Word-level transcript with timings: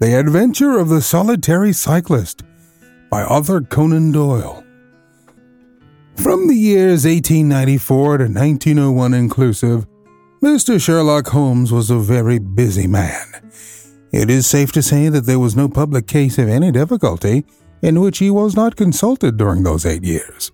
The 0.00 0.16
Adventure 0.16 0.78
of 0.78 0.90
the 0.90 1.02
Solitary 1.02 1.72
Cyclist 1.72 2.44
by 3.10 3.24
Arthur 3.24 3.60
Conan 3.60 4.12
Doyle. 4.12 4.62
From 6.14 6.46
the 6.46 6.54
years 6.54 7.04
1894 7.04 8.18
to 8.18 8.24
1901 8.26 9.12
inclusive, 9.12 9.88
Mr. 10.40 10.80
Sherlock 10.80 11.26
Holmes 11.26 11.72
was 11.72 11.90
a 11.90 11.98
very 11.98 12.38
busy 12.38 12.86
man. 12.86 13.26
It 14.12 14.30
is 14.30 14.46
safe 14.46 14.70
to 14.72 14.82
say 14.82 15.08
that 15.08 15.26
there 15.26 15.40
was 15.40 15.56
no 15.56 15.68
public 15.68 16.06
case 16.06 16.38
of 16.38 16.48
any 16.48 16.70
difficulty 16.70 17.44
in 17.82 18.00
which 18.00 18.18
he 18.18 18.30
was 18.30 18.54
not 18.54 18.76
consulted 18.76 19.36
during 19.36 19.64
those 19.64 19.84
eight 19.84 20.04
years. 20.04 20.52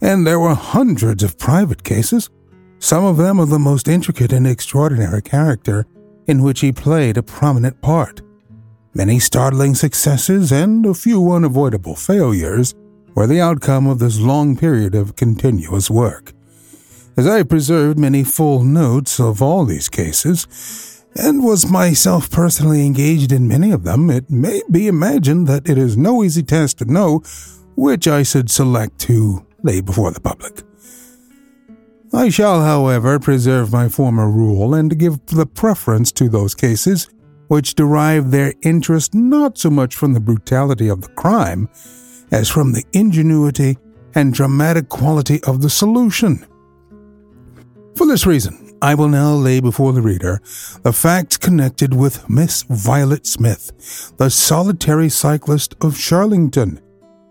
And 0.00 0.26
there 0.26 0.40
were 0.40 0.54
hundreds 0.54 1.22
of 1.22 1.38
private 1.38 1.84
cases, 1.84 2.30
some 2.78 3.04
of 3.04 3.18
them 3.18 3.40
of 3.40 3.50
the 3.50 3.58
most 3.58 3.88
intricate 3.88 4.32
and 4.32 4.46
extraordinary 4.46 5.20
character, 5.20 5.84
in 6.26 6.42
which 6.42 6.60
he 6.60 6.72
played 6.72 7.18
a 7.18 7.22
prominent 7.22 7.82
part. 7.82 8.22
Many 8.96 9.18
startling 9.18 9.74
successes 9.74 10.50
and 10.50 10.86
a 10.86 10.94
few 10.94 11.30
unavoidable 11.30 11.96
failures 11.96 12.74
were 13.14 13.26
the 13.26 13.42
outcome 13.42 13.86
of 13.86 13.98
this 13.98 14.18
long 14.18 14.56
period 14.56 14.94
of 14.94 15.16
continuous 15.16 15.90
work. 15.90 16.32
As 17.14 17.26
I 17.26 17.42
preserved 17.42 17.98
many 17.98 18.24
full 18.24 18.64
notes 18.64 19.20
of 19.20 19.42
all 19.42 19.66
these 19.66 19.90
cases, 19.90 21.04
and 21.14 21.44
was 21.44 21.70
myself 21.70 22.30
personally 22.30 22.86
engaged 22.86 23.32
in 23.32 23.46
many 23.46 23.70
of 23.70 23.82
them, 23.82 24.08
it 24.08 24.30
may 24.30 24.62
be 24.70 24.88
imagined 24.88 25.46
that 25.46 25.68
it 25.68 25.76
is 25.76 25.98
no 25.98 26.24
easy 26.24 26.42
task 26.42 26.78
to 26.78 26.86
know 26.86 27.22
which 27.74 28.08
I 28.08 28.22
should 28.22 28.50
select 28.50 28.98
to 29.00 29.44
lay 29.62 29.82
before 29.82 30.10
the 30.10 30.20
public. 30.20 30.62
I 32.14 32.30
shall, 32.30 32.62
however, 32.62 33.18
preserve 33.18 33.72
my 33.72 33.90
former 33.90 34.30
rule 34.30 34.72
and 34.72 34.98
give 34.98 35.26
the 35.26 35.44
preference 35.44 36.12
to 36.12 36.30
those 36.30 36.54
cases 36.54 37.10
which 37.48 37.74
derive 37.74 38.30
their 38.30 38.54
interest 38.62 39.14
not 39.14 39.58
so 39.58 39.70
much 39.70 39.94
from 39.94 40.12
the 40.12 40.20
brutality 40.20 40.88
of 40.88 41.02
the 41.02 41.08
crime 41.08 41.68
as 42.30 42.48
from 42.48 42.72
the 42.72 42.84
ingenuity 42.92 43.76
and 44.14 44.34
dramatic 44.34 44.88
quality 44.88 45.42
of 45.44 45.62
the 45.62 45.70
solution. 45.70 46.44
For 47.96 48.06
this 48.06 48.26
reason, 48.26 48.66
I 48.82 48.94
will 48.94 49.08
now 49.08 49.32
lay 49.32 49.60
before 49.60 49.92
the 49.92 50.02
reader 50.02 50.40
the 50.82 50.92
facts 50.92 51.36
connected 51.36 51.94
with 51.94 52.28
Miss 52.28 52.62
Violet 52.68 53.26
Smith, 53.26 54.12
the 54.18 54.28
solitary 54.28 55.08
cyclist 55.08 55.74
of 55.80 55.98
Charlington, 55.98 56.80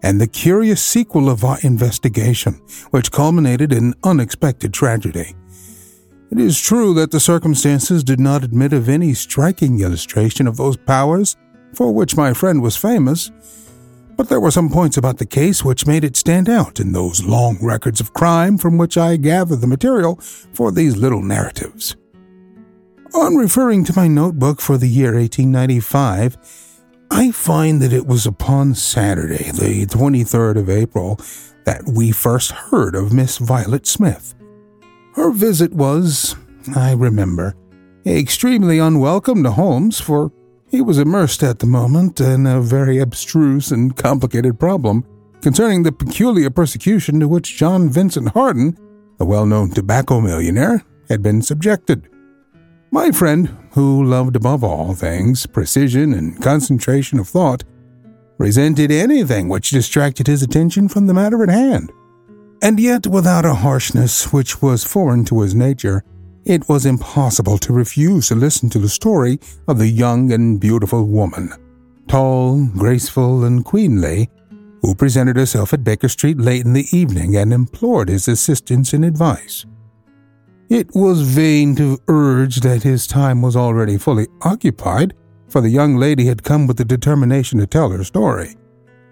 and 0.02 0.20
the 0.20 0.28
curious 0.28 0.84
sequel 0.84 1.30
of 1.30 1.44
our 1.44 1.58
investigation, 1.62 2.54
which 2.92 3.12
culminated 3.12 3.72
in 3.72 3.94
unexpected 4.04 4.74
tragedy. 4.74 5.36
It 6.32 6.40
is 6.40 6.60
true 6.60 6.94
that 6.96 7.12
the 7.12 7.20
circumstances 7.20 8.04
did 8.04 8.20
not 8.20 8.44
admit 8.44 8.74
of 8.74 8.90
any 8.90 9.14
striking 9.14 9.80
illustration 9.80 10.48
of 10.48 10.58
those 10.58 10.76
powers 10.76 11.38
for 11.74 11.92
which 11.94 12.18
my 12.18 12.34
friend 12.34 12.62
was 12.62 12.76
famous, 12.76 13.32
but 14.18 14.30
there 14.30 14.40
were 14.40 14.52
some 14.52 14.70
points 14.70 14.98
about 14.98 15.18
the 15.18 15.26
case 15.26 15.64
which 15.64 15.86
made 15.86 16.04
it 16.04 16.16
stand 16.16 16.50
out 16.50 16.80
in 16.80 16.92
those 16.92 17.24
long 17.24 17.58
records 17.62 18.00
of 18.00 18.14
crime 18.14 18.58
from 18.58 18.78
which 18.78 18.98
I 18.98 19.18
gather 19.18 19.56
the 19.56 19.68
material 19.68 20.16
for 20.54 20.72
these 20.72 20.96
little 20.96 21.22
narratives. 21.22 21.96
On 23.14 23.36
referring 23.36 23.84
to 23.86 23.96
my 23.96 24.08
notebook 24.08 24.62
for 24.62 24.78
the 24.78 24.90
year 24.90 25.16
1895, 25.16 26.38
I 27.12 27.32
find 27.32 27.82
that 27.82 27.94
it 27.94 28.08
was 28.08 28.26
upon 28.26 28.74
Saturday, 28.74 29.52
the 29.52 29.86
23rd 29.86 30.58
of 30.58 30.70
April, 30.70 31.20
that 31.66 31.84
we 31.86 32.12
first 32.12 32.52
heard 32.52 32.96
of 32.96 33.14
Miss 33.14 33.38
Violet 33.38 33.86
Smith. 33.86 34.34
Her 35.16 35.32
visit 35.32 35.74
was, 35.74 36.36
I 36.76 36.92
remember, 36.94 37.56
extremely 38.06 38.80
unwelcome 38.80 39.44
to 39.44 39.52
Holmes, 39.52 40.00
for 40.00 40.32
he 40.70 40.82
was 40.82 41.00
immersed 41.00 41.42
at 41.42 41.60
the 41.60 41.66
moment 41.66 42.20
in 42.20 42.46
a 42.46 42.60
very 42.60 43.00
abstruse 43.00 43.72
and 43.72 43.96
complicated 43.96 44.60
problem 44.60 45.06
concerning 45.42 45.84
the 45.84 45.94
peculiar 45.94 46.50
persecution 46.50 47.22
to 47.22 47.30
which 47.30 47.56
John 47.56 47.90
Vincent 47.90 48.30
Harden, 48.30 48.78
the 49.18 49.26
well 49.26 49.46
known 49.46 49.70
tobacco 49.70 50.20
millionaire, 50.20 50.84
had 51.08 51.24
been 51.24 51.42
subjected. 51.42 52.10
My 52.92 53.12
friend, 53.12 53.56
who 53.72 54.04
loved 54.04 54.36
above 54.36 54.66
all 54.66 54.94
things 54.96 55.46
precision 55.46 56.14
and 56.14 56.42
concentration 56.42 57.20
of 57.20 57.30
thought, 57.30 57.64
resented 58.38 58.92
anything 58.92 59.48
which 59.48 59.70
distracted 59.70 60.28
his 60.28 60.44
attention 60.44 60.90
from 60.90 61.08
the 61.08 61.14
matter 61.14 61.42
at 61.42 61.50
hand. 61.50 61.90
And 62.66 62.80
yet, 62.80 63.06
without 63.06 63.46
a 63.46 63.54
harshness 63.54 64.34
which 64.34 64.60
was 64.60 64.84
foreign 64.84 65.24
to 65.26 65.42
his 65.42 65.54
nature, 65.54 66.04
it 66.46 66.68
was 66.68 66.88
impossible 66.88 67.60
to 67.60 67.72
refuse 67.72 68.30
to 68.30 68.36
listen 68.36 68.72
to 68.72 68.80
the 68.80 68.90
story 68.90 69.40
of 69.68 69.78
the 69.78 69.88
young 69.88 70.32
and 70.32 70.60
beautiful 70.60 71.06
woman, 71.06 71.54
tall, 72.08 72.66
graceful, 72.76 73.44
and 73.44 73.64
queenly, 73.64 74.32
who 74.82 74.96
presented 74.96 75.38
herself 75.38 75.74
at 75.74 75.84
Baker 75.84 76.10
Street 76.10 76.40
late 76.40 76.66
in 76.66 76.74
the 76.74 76.88
evening 76.92 77.38
and 77.38 77.54
implored 77.54 78.10
his 78.10 78.28
assistance 78.28 78.94
and 78.94 79.06
advice. 79.06 79.64
It 80.68 80.88
was 80.96 81.22
vain 81.22 81.76
to 81.76 82.00
urge 82.08 82.62
that 82.62 82.82
his 82.82 83.06
time 83.06 83.44
was 83.44 83.56
already 83.56 84.00
fully 84.00 84.26
occupied, 84.42 85.14
for 85.50 85.62
the 85.62 85.70
young 85.70 85.98
lady 85.98 86.26
had 86.26 86.42
come 86.42 86.66
with 86.66 86.78
the 86.78 86.86
determination 86.86 87.60
to 87.60 87.68
tell 87.68 87.92
her 87.92 88.04
story, 88.04 88.56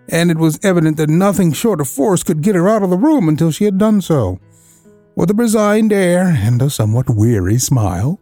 and 0.10 0.32
it 0.32 0.38
was 0.38 0.60
evident 0.64 0.98
that 0.98 1.10
nothing 1.10 1.52
short 1.52 1.82
of 1.82 1.88
force 1.88 2.24
could 2.24 2.42
get 2.42 2.56
her 2.56 2.70
out 2.70 2.84
of 2.84 2.90
the 2.90 2.98
room 2.98 3.28
until 3.28 3.52
she 3.52 3.66
had 3.66 3.78
done 3.78 4.02
so. 4.02 4.40
With 5.16 5.32
a 5.32 5.36
resigned 5.36 5.94
air 5.94 6.26
and 6.28 6.62
a 6.62 6.70
somewhat 6.70 7.10
weary 7.10 7.58
smile, 7.60 8.20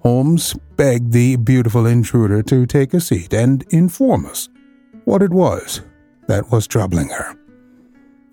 Holmes 0.00 0.54
begged 0.76 1.12
the 1.12 1.36
beautiful 1.36 1.86
intruder 1.86 2.42
to 2.44 2.66
take 2.66 2.94
a 2.94 3.00
seat 3.00 3.32
and 3.32 3.64
inform 3.70 4.26
us 4.26 4.48
what 5.04 5.22
it 5.22 5.30
was 5.30 5.80
that 6.28 6.50
was 6.50 6.66
troubling 6.66 7.08
her. 7.08 7.36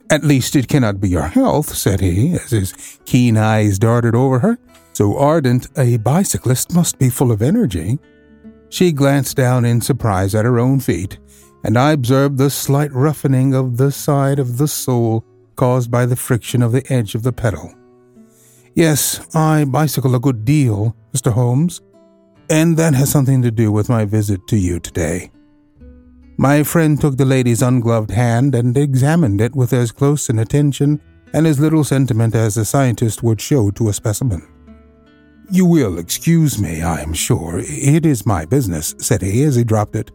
At 0.09 0.23
least 0.23 0.55
it 0.55 0.67
cannot 0.67 0.99
be 0.99 1.09
your 1.09 1.27
health, 1.27 1.73
said 1.73 1.99
he, 1.99 2.33
as 2.33 2.51
his 2.51 2.99
keen 3.05 3.37
eyes 3.37 3.79
darted 3.79 4.13
over 4.13 4.39
her. 4.39 4.59
So 4.91 5.17
ardent 5.17 5.67
a 5.75 5.97
bicyclist 5.97 6.75
must 6.75 6.99
be 6.99 7.09
full 7.09 7.31
of 7.31 7.41
energy. 7.41 7.97
She 8.69 8.91
glanced 8.91 9.37
down 9.37 9.65
in 9.65 9.81
surprise 9.81 10.35
at 10.35 10.45
her 10.45 10.59
own 10.59 10.79
feet, 10.79 11.17
and 11.63 11.77
I 11.77 11.91
observed 11.91 12.37
the 12.37 12.49
slight 12.49 12.91
roughening 12.91 13.53
of 13.53 13.77
the 13.77 13.91
side 13.91 14.39
of 14.39 14.57
the 14.57 14.67
sole 14.67 15.23
caused 15.55 15.89
by 15.89 16.05
the 16.05 16.15
friction 16.15 16.61
of 16.61 16.71
the 16.71 16.85
edge 16.91 17.15
of 17.15 17.23
the 17.23 17.31
pedal. 17.31 17.73
Yes, 18.75 19.25
I 19.35 19.65
bicycle 19.65 20.15
a 20.15 20.19
good 20.19 20.45
deal, 20.45 20.95
Mr. 21.13 21.31
Holmes, 21.31 21.81
and 22.49 22.75
that 22.77 22.93
has 22.95 23.11
something 23.11 23.41
to 23.43 23.51
do 23.51 23.71
with 23.71 23.87
my 23.87 24.03
visit 24.05 24.47
to 24.47 24.57
you 24.57 24.79
today. 24.79 25.31
My 26.37 26.63
friend 26.63 26.99
took 26.99 27.17
the 27.17 27.25
lady's 27.25 27.61
ungloved 27.61 28.11
hand 28.11 28.55
and 28.55 28.75
examined 28.75 29.39
it 29.39 29.55
with 29.55 29.71
as 29.71 29.91
close 29.91 30.29
an 30.29 30.39
attention 30.39 30.99
and 31.33 31.45
as 31.45 31.59
little 31.59 31.83
sentiment 31.83 32.35
as 32.35 32.57
a 32.57 32.65
scientist 32.65 33.21
would 33.21 33.39
show 33.39 33.69
to 33.71 33.89
a 33.89 33.93
specimen. 33.93 34.47
You 35.51 35.65
will 35.65 35.99
excuse 35.99 36.59
me, 36.59 36.81
I 36.81 37.01
am 37.01 37.13
sure. 37.13 37.59
It 37.59 38.05
is 38.05 38.25
my 38.25 38.45
business, 38.45 38.95
said 38.97 39.21
he 39.21 39.43
as 39.43 39.55
he 39.55 39.63
dropped 39.63 39.95
it. 39.95 40.09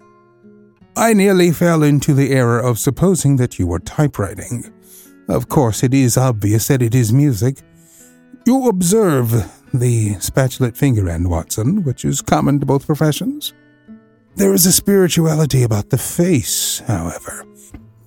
I 0.99 1.13
nearly 1.13 1.53
fell 1.53 1.85
into 1.85 2.13
the 2.13 2.33
error 2.33 2.59
of 2.59 2.77
supposing 2.77 3.37
that 3.37 3.57
you 3.57 3.69
were 3.69 3.79
typewriting. 3.79 4.65
Of 5.29 5.49
course, 5.49 5.85
it 5.85 5.95
is 5.95 6.17
obvious 6.17 6.67
that 6.67 6.83
it 6.83 6.93
is 6.93 7.13
music. 7.13 7.59
You 8.45 8.69
observe 8.69 9.31
the 9.73 10.17
spatulate 10.17 10.77
finger 10.77 11.09
end, 11.09 11.31
Watson, 11.31 11.85
which 11.85 12.05
is 12.05 12.21
common 12.21 12.59
to 12.59 12.67
both 12.67 12.85
professions. 12.85 13.55
There 14.35 14.53
is 14.53 14.67
a 14.67 14.73
spirituality 14.73 15.63
about 15.63 15.91
the 15.91 15.99
face, 15.99 16.81
however. 16.81 17.47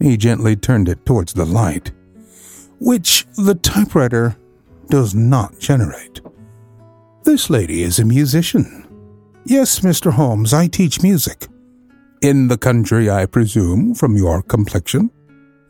He 0.02 0.18
gently 0.18 0.58
turned 0.58 0.90
it 0.90 1.06
towards 1.06 1.32
the 1.32 1.46
light, 1.46 1.94
which 2.82 3.26
the 3.38 3.56
typewriter 3.56 4.36
does 4.90 5.16
not 5.16 5.58
generate. 5.60 6.20
This 7.24 7.50
lady 7.50 7.84
is 7.84 8.00
a 8.00 8.06
musician. 8.06 8.86
Yes, 9.46 9.80
Mr. 9.80 10.12
Holmes, 10.12 10.54
I 10.54 10.68
teach 10.68 11.02
music. 11.02 11.48
In 12.22 12.50
the 12.50 12.58
country, 12.58 13.10
I 13.10 13.26
presume, 13.26 13.96
from 13.96 14.16
your 14.16 14.44
complexion? 14.44 15.10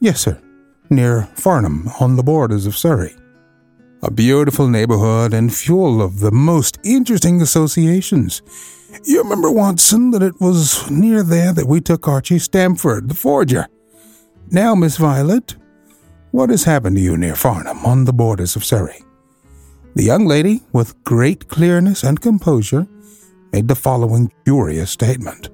Yes, 0.02 0.20
sir. 0.20 0.38
Near 0.90 1.24
Farnham, 1.36 1.88
on 2.02 2.18
the 2.18 2.24
borders 2.24 2.66
of 2.66 2.76
Surrey. 2.76 3.16
A 4.04 4.12
beautiful 4.12 4.68
neighborhood 4.68 5.34
and 5.34 5.56
full 5.56 6.02
of 6.02 6.20
the 6.20 6.32
most 6.32 6.78
interesting 6.84 7.42
associations. 7.42 8.42
You 9.06 9.24
remember, 9.24 9.50
Watson, 9.50 10.12
that 10.12 10.22
it 10.22 10.42
was 10.42 10.92
near 10.92 11.24
there 11.24 11.54
that 11.54 11.68
we 11.68 11.80
took 11.80 12.06
Archie 12.06 12.40
Stamford, 12.40 13.08
the 13.08 13.16
forger. 13.16 13.68
Now, 14.50 14.76
Miss 14.76 14.98
Violet, 14.98 15.56
what 16.32 16.50
has 16.50 16.66
happened 16.66 16.98
to 16.98 17.02
you 17.02 17.16
near 17.16 17.36
Farnham 17.36 17.86
on 17.86 18.04
the 18.04 18.12
borders 18.12 18.58
of 18.58 18.66
Surrey? 18.66 19.02
The 19.96 20.04
young 20.04 20.26
lady, 20.26 20.64
with 20.74 21.02
great 21.06 21.48
clearness 21.48 22.04
and 22.04 22.20
composure, 22.20 22.88
made 23.54 23.70
the 23.70 23.76
following 23.76 24.30
curious 24.44 24.92
statement. 24.92 25.50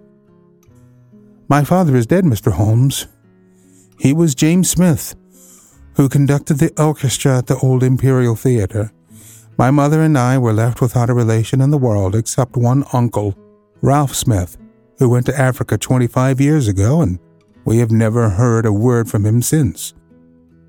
My 1.50 1.64
father 1.64 1.96
is 1.96 2.06
dead, 2.06 2.26
Mr. 2.26 2.52
Holmes. 2.52 3.08
He 4.00 4.12
was 4.12 4.36
James 4.36 4.70
Smith, 4.70 5.16
who 5.96 6.10
conducted 6.10 6.56
the 6.56 6.74
orchestra 6.82 7.38
at 7.38 7.48
the 7.48 7.58
old 7.60 7.84
Imperial 7.84 8.36
Theatre. 8.36 8.92
My 9.58 9.72
mother 9.72 10.02
and 10.02 10.18
I 10.18 10.38
were 10.38 10.54
left 10.54 10.82
without 10.82 11.10
a 11.10 11.14
relation 11.14 11.62
in 11.62 11.72
the 11.72 11.78
world 11.78 12.16
except 12.16 12.58
one 12.58 12.84
uncle, 12.94 13.36
Ralph 13.82 14.14
Smith, 14.14 14.58
who 15.00 15.10
went 15.10 15.26
to 15.28 15.40
Africa 15.40 15.78
25 15.78 16.42
years 16.42 16.68
ago, 16.68 17.02
and 17.02 17.18
we 17.66 17.80
have 17.80 17.92
never 17.92 18.30
heard 18.30 18.66
a 18.66 18.74
word 18.74 19.10
from 19.10 19.26
him 19.26 19.42
since. 19.42 19.94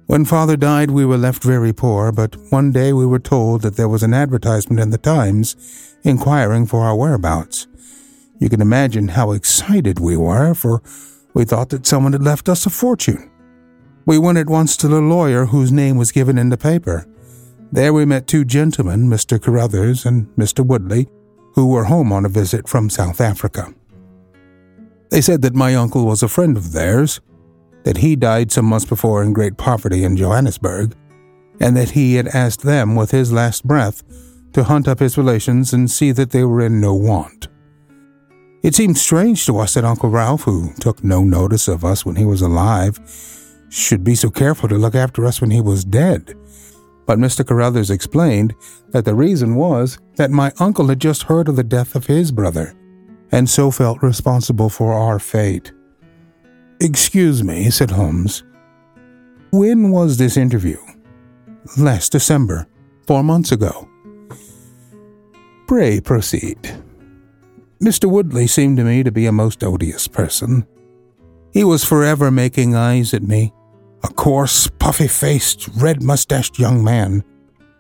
When 0.06 0.24
father 0.24 0.56
died, 0.56 0.90
we 0.90 1.04
were 1.04 1.18
left 1.18 1.42
very 1.42 1.72
poor, 1.72 2.12
but 2.12 2.36
one 2.50 2.72
day 2.72 2.94
we 2.94 3.04
were 3.04 3.18
told 3.18 3.62
that 3.62 3.76
there 3.76 3.88
was 3.88 4.02
an 4.02 4.14
advertisement 4.14 4.80
in 4.80 4.90
the 4.90 4.96
Times 4.96 5.54
inquiring 6.02 6.66
for 6.66 6.80
our 6.82 6.96
whereabouts. 6.96 7.67
You 8.38 8.48
can 8.48 8.60
imagine 8.60 9.08
how 9.08 9.32
excited 9.32 9.98
we 9.98 10.16
were, 10.16 10.54
for 10.54 10.82
we 11.34 11.44
thought 11.44 11.70
that 11.70 11.86
someone 11.86 12.12
had 12.12 12.22
left 12.22 12.48
us 12.48 12.66
a 12.66 12.70
fortune. 12.70 13.30
We 14.06 14.18
went 14.18 14.38
at 14.38 14.48
once 14.48 14.76
to 14.78 14.88
the 14.88 15.00
lawyer 15.00 15.46
whose 15.46 15.72
name 15.72 15.96
was 15.96 16.12
given 16.12 16.38
in 16.38 16.48
the 16.48 16.56
paper. 16.56 17.06
There 17.70 17.92
we 17.92 18.04
met 18.04 18.26
two 18.26 18.44
gentlemen, 18.44 19.08
Mr. 19.08 19.40
Carruthers 19.40 20.06
and 20.06 20.28
Mr. 20.36 20.64
Woodley, 20.64 21.08
who 21.54 21.66
were 21.66 21.84
home 21.84 22.12
on 22.12 22.24
a 22.24 22.30
visit 22.30 22.68
from 22.68 22.88
South 22.88 23.20
Africa. 23.20 23.74
They 25.10 25.20
said 25.20 25.42
that 25.42 25.54
my 25.54 25.74
uncle 25.74 26.06
was 26.06 26.22
a 26.22 26.28
friend 26.28 26.56
of 26.56 26.72
theirs, 26.72 27.20
that 27.84 27.98
he 27.98 28.16
died 28.16 28.52
some 28.52 28.66
months 28.66 28.86
before 28.86 29.22
in 29.22 29.32
great 29.32 29.56
poverty 29.56 30.04
in 30.04 30.16
Johannesburg, 30.16 30.94
and 31.60 31.76
that 31.76 31.90
he 31.90 32.14
had 32.14 32.28
asked 32.28 32.62
them 32.62 32.94
with 32.94 33.10
his 33.10 33.32
last 33.32 33.66
breath 33.66 34.02
to 34.52 34.64
hunt 34.64 34.88
up 34.88 35.00
his 35.00 35.18
relations 35.18 35.72
and 35.72 35.90
see 35.90 36.12
that 36.12 36.30
they 36.30 36.44
were 36.44 36.64
in 36.64 36.80
no 36.80 36.94
want. 36.94 37.48
It 38.62 38.74
seemed 38.74 38.98
strange 38.98 39.46
to 39.46 39.58
us 39.58 39.74
that 39.74 39.84
Uncle 39.84 40.10
Ralph, 40.10 40.42
who 40.42 40.72
took 40.80 41.04
no 41.04 41.22
notice 41.22 41.68
of 41.68 41.84
us 41.84 42.04
when 42.04 42.16
he 42.16 42.24
was 42.24 42.42
alive, 42.42 42.98
should 43.68 44.02
be 44.02 44.14
so 44.14 44.30
careful 44.30 44.68
to 44.68 44.76
look 44.76 44.94
after 44.94 45.24
us 45.24 45.40
when 45.40 45.50
he 45.50 45.60
was 45.60 45.84
dead. 45.84 46.34
But 47.06 47.18
Mr. 47.18 47.46
Carruthers 47.46 47.90
explained 47.90 48.54
that 48.88 49.04
the 49.04 49.14
reason 49.14 49.54
was 49.54 49.98
that 50.16 50.30
my 50.30 50.52
uncle 50.58 50.88
had 50.88 51.00
just 51.00 51.22
heard 51.22 51.48
of 51.48 51.56
the 51.56 51.64
death 51.64 51.94
of 51.94 52.06
his 52.06 52.32
brother, 52.32 52.74
and 53.30 53.48
so 53.48 53.70
felt 53.70 54.02
responsible 54.02 54.68
for 54.68 54.92
our 54.92 55.18
fate. 55.18 55.72
Excuse 56.80 57.42
me, 57.44 57.70
said 57.70 57.90
Holmes. 57.90 58.42
When 59.50 59.90
was 59.90 60.16
this 60.16 60.36
interview? 60.36 60.78
Last 61.78 62.12
December, 62.12 62.66
four 63.06 63.22
months 63.22 63.52
ago. 63.52 63.88
Pray 65.66 66.00
proceed. 66.00 66.58
Mr. 67.80 68.10
Woodley 68.10 68.46
seemed 68.46 68.76
to 68.76 68.84
me 68.84 69.02
to 69.02 69.12
be 69.12 69.26
a 69.26 69.32
most 69.32 69.62
odious 69.62 70.08
person. 70.08 70.66
He 71.52 71.62
was 71.64 71.84
forever 71.84 72.30
making 72.30 72.74
eyes 72.74 73.14
at 73.14 73.22
me, 73.22 73.52
a 74.02 74.08
coarse, 74.08 74.68
puffy 74.78 75.08
faced, 75.08 75.68
red 75.76 76.02
mustached 76.02 76.58
young 76.58 76.82
man, 76.82 77.22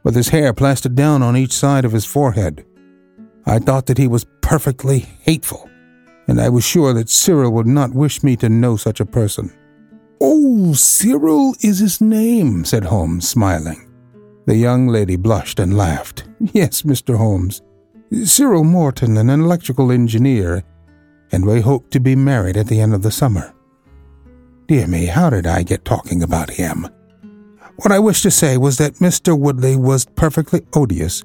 with 0.04 0.14
his 0.14 0.28
hair 0.28 0.52
plastered 0.52 0.94
down 0.94 1.22
on 1.22 1.36
each 1.36 1.52
side 1.52 1.84
of 1.84 1.92
his 1.92 2.04
forehead. 2.04 2.64
I 3.44 3.58
thought 3.58 3.86
that 3.86 3.98
he 3.98 4.08
was 4.08 4.26
perfectly 4.40 5.00
hateful, 5.00 5.68
and 6.28 6.40
I 6.40 6.48
was 6.48 6.64
sure 6.64 6.92
that 6.94 7.08
Cyril 7.08 7.52
would 7.52 7.66
not 7.66 7.94
wish 7.94 8.22
me 8.22 8.36
to 8.36 8.48
know 8.48 8.76
such 8.76 9.00
a 9.00 9.06
person. 9.06 9.52
Oh, 10.20 10.74
Cyril 10.74 11.54
is 11.60 11.78
his 11.78 12.00
name, 12.00 12.64
said 12.64 12.84
Holmes, 12.84 13.28
smiling. 13.28 13.88
The 14.46 14.56
young 14.56 14.88
lady 14.88 15.16
blushed 15.16 15.60
and 15.60 15.76
laughed. 15.76 16.24
Yes, 16.52 16.82
Mr. 16.82 17.16
Holmes. 17.16 17.62
Cyril 18.10 18.64
Morton, 18.64 19.18
an 19.18 19.28
electrical 19.28 19.92
engineer, 19.92 20.64
and 21.30 21.44
we 21.44 21.60
hope 21.60 21.90
to 21.90 22.00
be 22.00 22.16
married 22.16 22.56
at 22.56 22.66
the 22.66 22.80
end 22.80 22.94
of 22.94 23.02
the 23.02 23.10
summer. 23.10 23.52
Dear 24.66 24.86
me, 24.86 25.06
how 25.06 25.28
did 25.28 25.46
I 25.46 25.62
get 25.62 25.84
talking 25.84 26.22
about 26.22 26.50
him? 26.50 26.88
What 27.76 27.92
I 27.92 27.98
wished 27.98 28.22
to 28.22 28.30
say 28.30 28.56
was 28.56 28.78
that 28.78 28.94
Mr. 28.94 29.38
Woodley 29.38 29.76
was 29.76 30.06
perfectly 30.16 30.62
odious, 30.74 31.22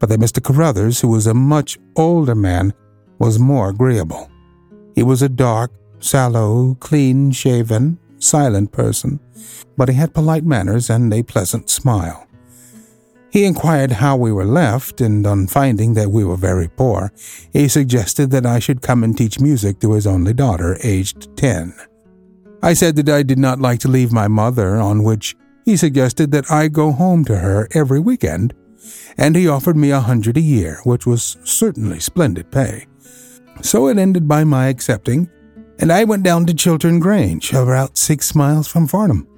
but 0.00 0.08
that 0.08 0.18
Mr. 0.18 0.42
Carruthers, 0.42 1.00
who 1.00 1.08
was 1.08 1.28
a 1.28 1.34
much 1.34 1.78
older 1.94 2.34
man, 2.34 2.74
was 3.20 3.38
more 3.38 3.70
agreeable. 3.70 4.28
He 4.96 5.04
was 5.04 5.22
a 5.22 5.28
dark, 5.28 5.70
sallow, 6.00 6.74
clean 6.80 7.30
shaven, 7.30 7.98
silent 8.18 8.72
person, 8.72 9.20
but 9.76 9.88
he 9.88 9.94
had 9.94 10.12
polite 10.12 10.44
manners 10.44 10.90
and 10.90 11.14
a 11.14 11.22
pleasant 11.22 11.70
smile. 11.70 12.25
He 13.36 13.44
inquired 13.44 13.92
how 13.92 14.16
we 14.16 14.32
were 14.32 14.46
left, 14.46 15.02
and 15.02 15.26
on 15.26 15.46
finding 15.46 15.92
that 15.92 16.10
we 16.10 16.24
were 16.24 16.38
very 16.38 16.68
poor, 16.68 17.12
he 17.52 17.68
suggested 17.68 18.30
that 18.30 18.46
I 18.46 18.58
should 18.58 18.80
come 18.80 19.04
and 19.04 19.14
teach 19.14 19.38
music 19.40 19.78
to 19.80 19.92
his 19.92 20.06
only 20.06 20.32
daughter, 20.32 20.78
aged 20.82 21.36
ten. 21.36 21.74
I 22.62 22.72
said 22.72 22.96
that 22.96 23.10
I 23.10 23.22
did 23.22 23.38
not 23.38 23.60
like 23.60 23.78
to 23.80 23.88
leave 23.88 24.10
my 24.10 24.26
mother, 24.26 24.76
on 24.76 25.04
which 25.04 25.36
he 25.66 25.76
suggested 25.76 26.30
that 26.30 26.50
I 26.50 26.68
go 26.68 26.92
home 26.92 27.26
to 27.26 27.36
her 27.36 27.68
every 27.72 28.00
weekend, 28.00 28.54
and 29.18 29.36
he 29.36 29.46
offered 29.46 29.76
me 29.76 29.90
a 29.90 30.00
hundred 30.00 30.38
a 30.38 30.40
year, 30.40 30.80
which 30.84 31.04
was 31.04 31.36
certainly 31.44 32.00
splendid 32.00 32.50
pay. 32.50 32.86
So 33.60 33.88
it 33.88 33.98
ended 33.98 34.26
by 34.26 34.44
my 34.44 34.68
accepting, 34.68 35.28
and 35.78 35.92
I 35.92 36.04
went 36.04 36.22
down 36.22 36.46
to 36.46 36.54
Chiltern 36.54 37.00
Grange, 37.00 37.52
about 37.52 37.98
six 37.98 38.34
miles 38.34 38.66
from 38.66 38.86
Farnham. 38.86 39.28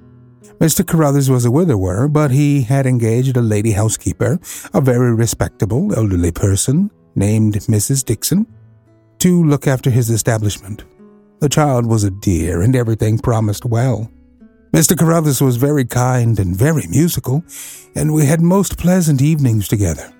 Mr. 0.58 0.86
Carruthers 0.86 1.30
was 1.30 1.44
a 1.44 1.50
widower, 1.50 2.08
but 2.08 2.30
he 2.30 2.62
had 2.62 2.86
engaged 2.86 3.36
a 3.36 3.42
lady 3.42 3.72
housekeeper, 3.72 4.38
a 4.74 4.80
very 4.80 5.14
respectable 5.14 5.94
elderly 5.94 6.32
person 6.32 6.90
named 7.14 7.54
Mrs. 7.54 8.04
Dixon, 8.04 8.46
to 9.18 9.44
look 9.44 9.66
after 9.66 9.90
his 9.90 10.10
establishment. 10.10 10.84
The 11.40 11.48
child 11.48 11.86
was 11.86 12.04
a 12.04 12.10
dear, 12.10 12.62
and 12.62 12.74
everything 12.74 13.18
promised 13.18 13.64
well. 13.64 14.10
Mr. 14.72 14.98
Carruthers 14.98 15.40
was 15.40 15.56
very 15.56 15.84
kind 15.84 16.38
and 16.38 16.56
very 16.56 16.86
musical, 16.88 17.42
and 17.94 18.12
we 18.12 18.26
had 18.26 18.40
most 18.40 18.76
pleasant 18.76 19.22
evenings 19.22 19.66
together. 19.66 20.12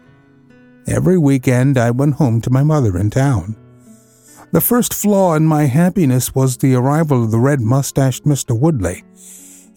Every 0.87 1.19
weekend 1.19 1.77
I 1.77 1.91
went 1.91 2.15
home 2.15 2.41
to 2.43 2.51
my 2.51 2.63
mother 2.63 2.97
in 2.97 3.11
town. 3.11 3.57
The 4.53 4.63
first 4.63 4.95
flaw 4.95 5.35
in 5.35 5.45
my 5.45 5.65
happiness 5.65 6.35
was 6.35 6.57
the 6.57 6.75
arrival 6.75 7.25
of 7.25 7.31
the 7.31 7.39
red 7.39 7.61
mustached 7.61 8.25
Mr. 8.25 8.59
Woodley. 8.59 9.05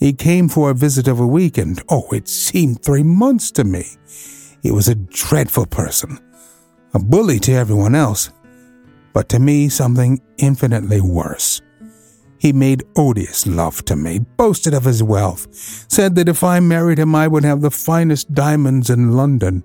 He 0.01 0.13
came 0.13 0.49
for 0.49 0.71
a 0.71 0.73
visit 0.73 1.07
of 1.07 1.19
a 1.19 1.27
week, 1.27 1.59
and 1.59 1.79
oh, 1.87 2.07
it 2.11 2.27
seemed 2.27 2.81
three 2.81 3.03
months 3.03 3.51
to 3.51 3.63
me. 3.63 3.85
He 4.63 4.71
was 4.71 4.87
a 4.87 4.95
dreadful 4.95 5.67
person, 5.67 6.17
a 6.95 6.99
bully 6.99 7.37
to 7.41 7.53
everyone 7.53 7.93
else, 7.93 8.31
but 9.13 9.29
to 9.29 9.39
me 9.39 9.69
something 9.69 10.19
infinitely 10.39 11.01
worse. 11.01 11.61
He 12.39 12.51
made 12.51 12.83
odious 12.95 13.45
love 13.45 13.85
to 13.85 13.95
me, 13.95 14.17
boasted 14.37 14.73
of 14.73 14.85
his 14.85 15.03
wealth, 15.03 15.47
said 15.87 16.15
that 16.15 16.27
if 16.27 16.43
I 16.43 16.59
married 16.59 16.97
him 16.97 17.13
I 17.13 17.27
would 17.27 17.43
have 17.43 17.61
the 17.61 17.69
finest 17.69 18.33
diamonds 18.33 18.89
in 18.89 19.11
London, 19.11 19.63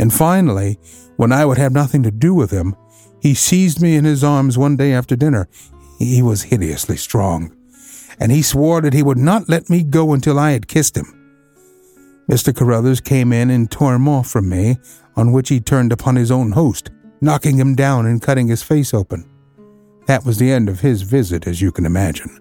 and 0.00 0.12
finally, 0.12 0.80
when 1.14 1.30
I 1.30 1.44
would 1.44 1.58
have 1.58 1.72
nothing 1.72 2.02
to 2.02 2.10
do 2.10 2.34
with 2.34 2.50
him, 2.50 2.74
he 3.22 3.34
seized 3.34 3.80
me 3.80 3.94
in 3.94 4.04
his 4.04 4.24
arms 4.24 4.58
one 4.58 4.76
day 4.76 4.92
after 4.92 5.14
dinner. 5.14 5.48
He 6.00 6.22
was 6.22 6.42
hideously 6.42 6.96
strong, 6.96 7.55
and 8.18 8.32
he 8.32 8.42
swore 8.42 8.80
that 8.80 8.94
he 8.94 9.02
would 9.02 9.18
not 9.18 9.48
let 9.48 9.68
me 9.70 9.82
go 9.82 10.12
until 10.12 10.38
I 10.38 10.52
had 10.52 10.68
kissed 10.68 10.96
him. 10.96 11.12
Mr. 12.30 12.54
Carruthers 12.54 13.00
came 13.00 13.32
in 13.32 13.50
and 13.50 13.70
tore 13.70 13.94
him 13.94 14.08
off 14.08 14.28
from 14.28 14.48
me, 14.48 14.78
on 15.14 15.32
which 15.32 15.48
he 15.48 15.60
turned 15.60 15.92
upon 15.92 16.16
his 16.16 16.30
own 16.30 16.52
host, 16.52 16.90
knocking 17.20 17.56
him 17.56 17.74
down 17.74 18.06
and 18.06 18.20
cutting 18.22 18.48
his 18.48 18.62
face 18.62 18.92
open. 18.92 19.28
That 20.06 20.24
was 20.24 20.38
the 20.38 20.50
end 20.50 20.68
of 20.68 20.80
his 20.80 21.02
visit, 21.02 21.46
as 21.46 21.60
you 21.60 21.72
can 21.72 21.86
imagine. 21.86 22.40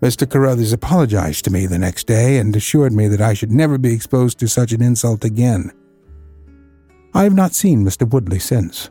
Mr. 0.00 0.28
Carruthers 0.28 0.72
apologized 0.72 1.44
to 1.44 1.50
me 1.50 1.66
the 1.66 1.78
next 1.78 2.06
day 2.06 2.38
and 2.38 2.54
assured 2.54 2.92
me 2.92 3.08
that 3.08 3.20
I 3.20 3.32
should 3.32 3.52
never 3.52 3.78
be 3.78 3.94
exposed 3.94 4.38
to 4.38 4.48
such 4.48 4.72
an 4.72 4.82
insult 4.82 5.24
again. 5.24 5.70
I 7.14 7.22
have 7.22 7.34
not 7.34 7.54
seen 7.54 7.84
Mr. 7.84 8.08
Woodley 8.08 8.38
since. 8.38 8.90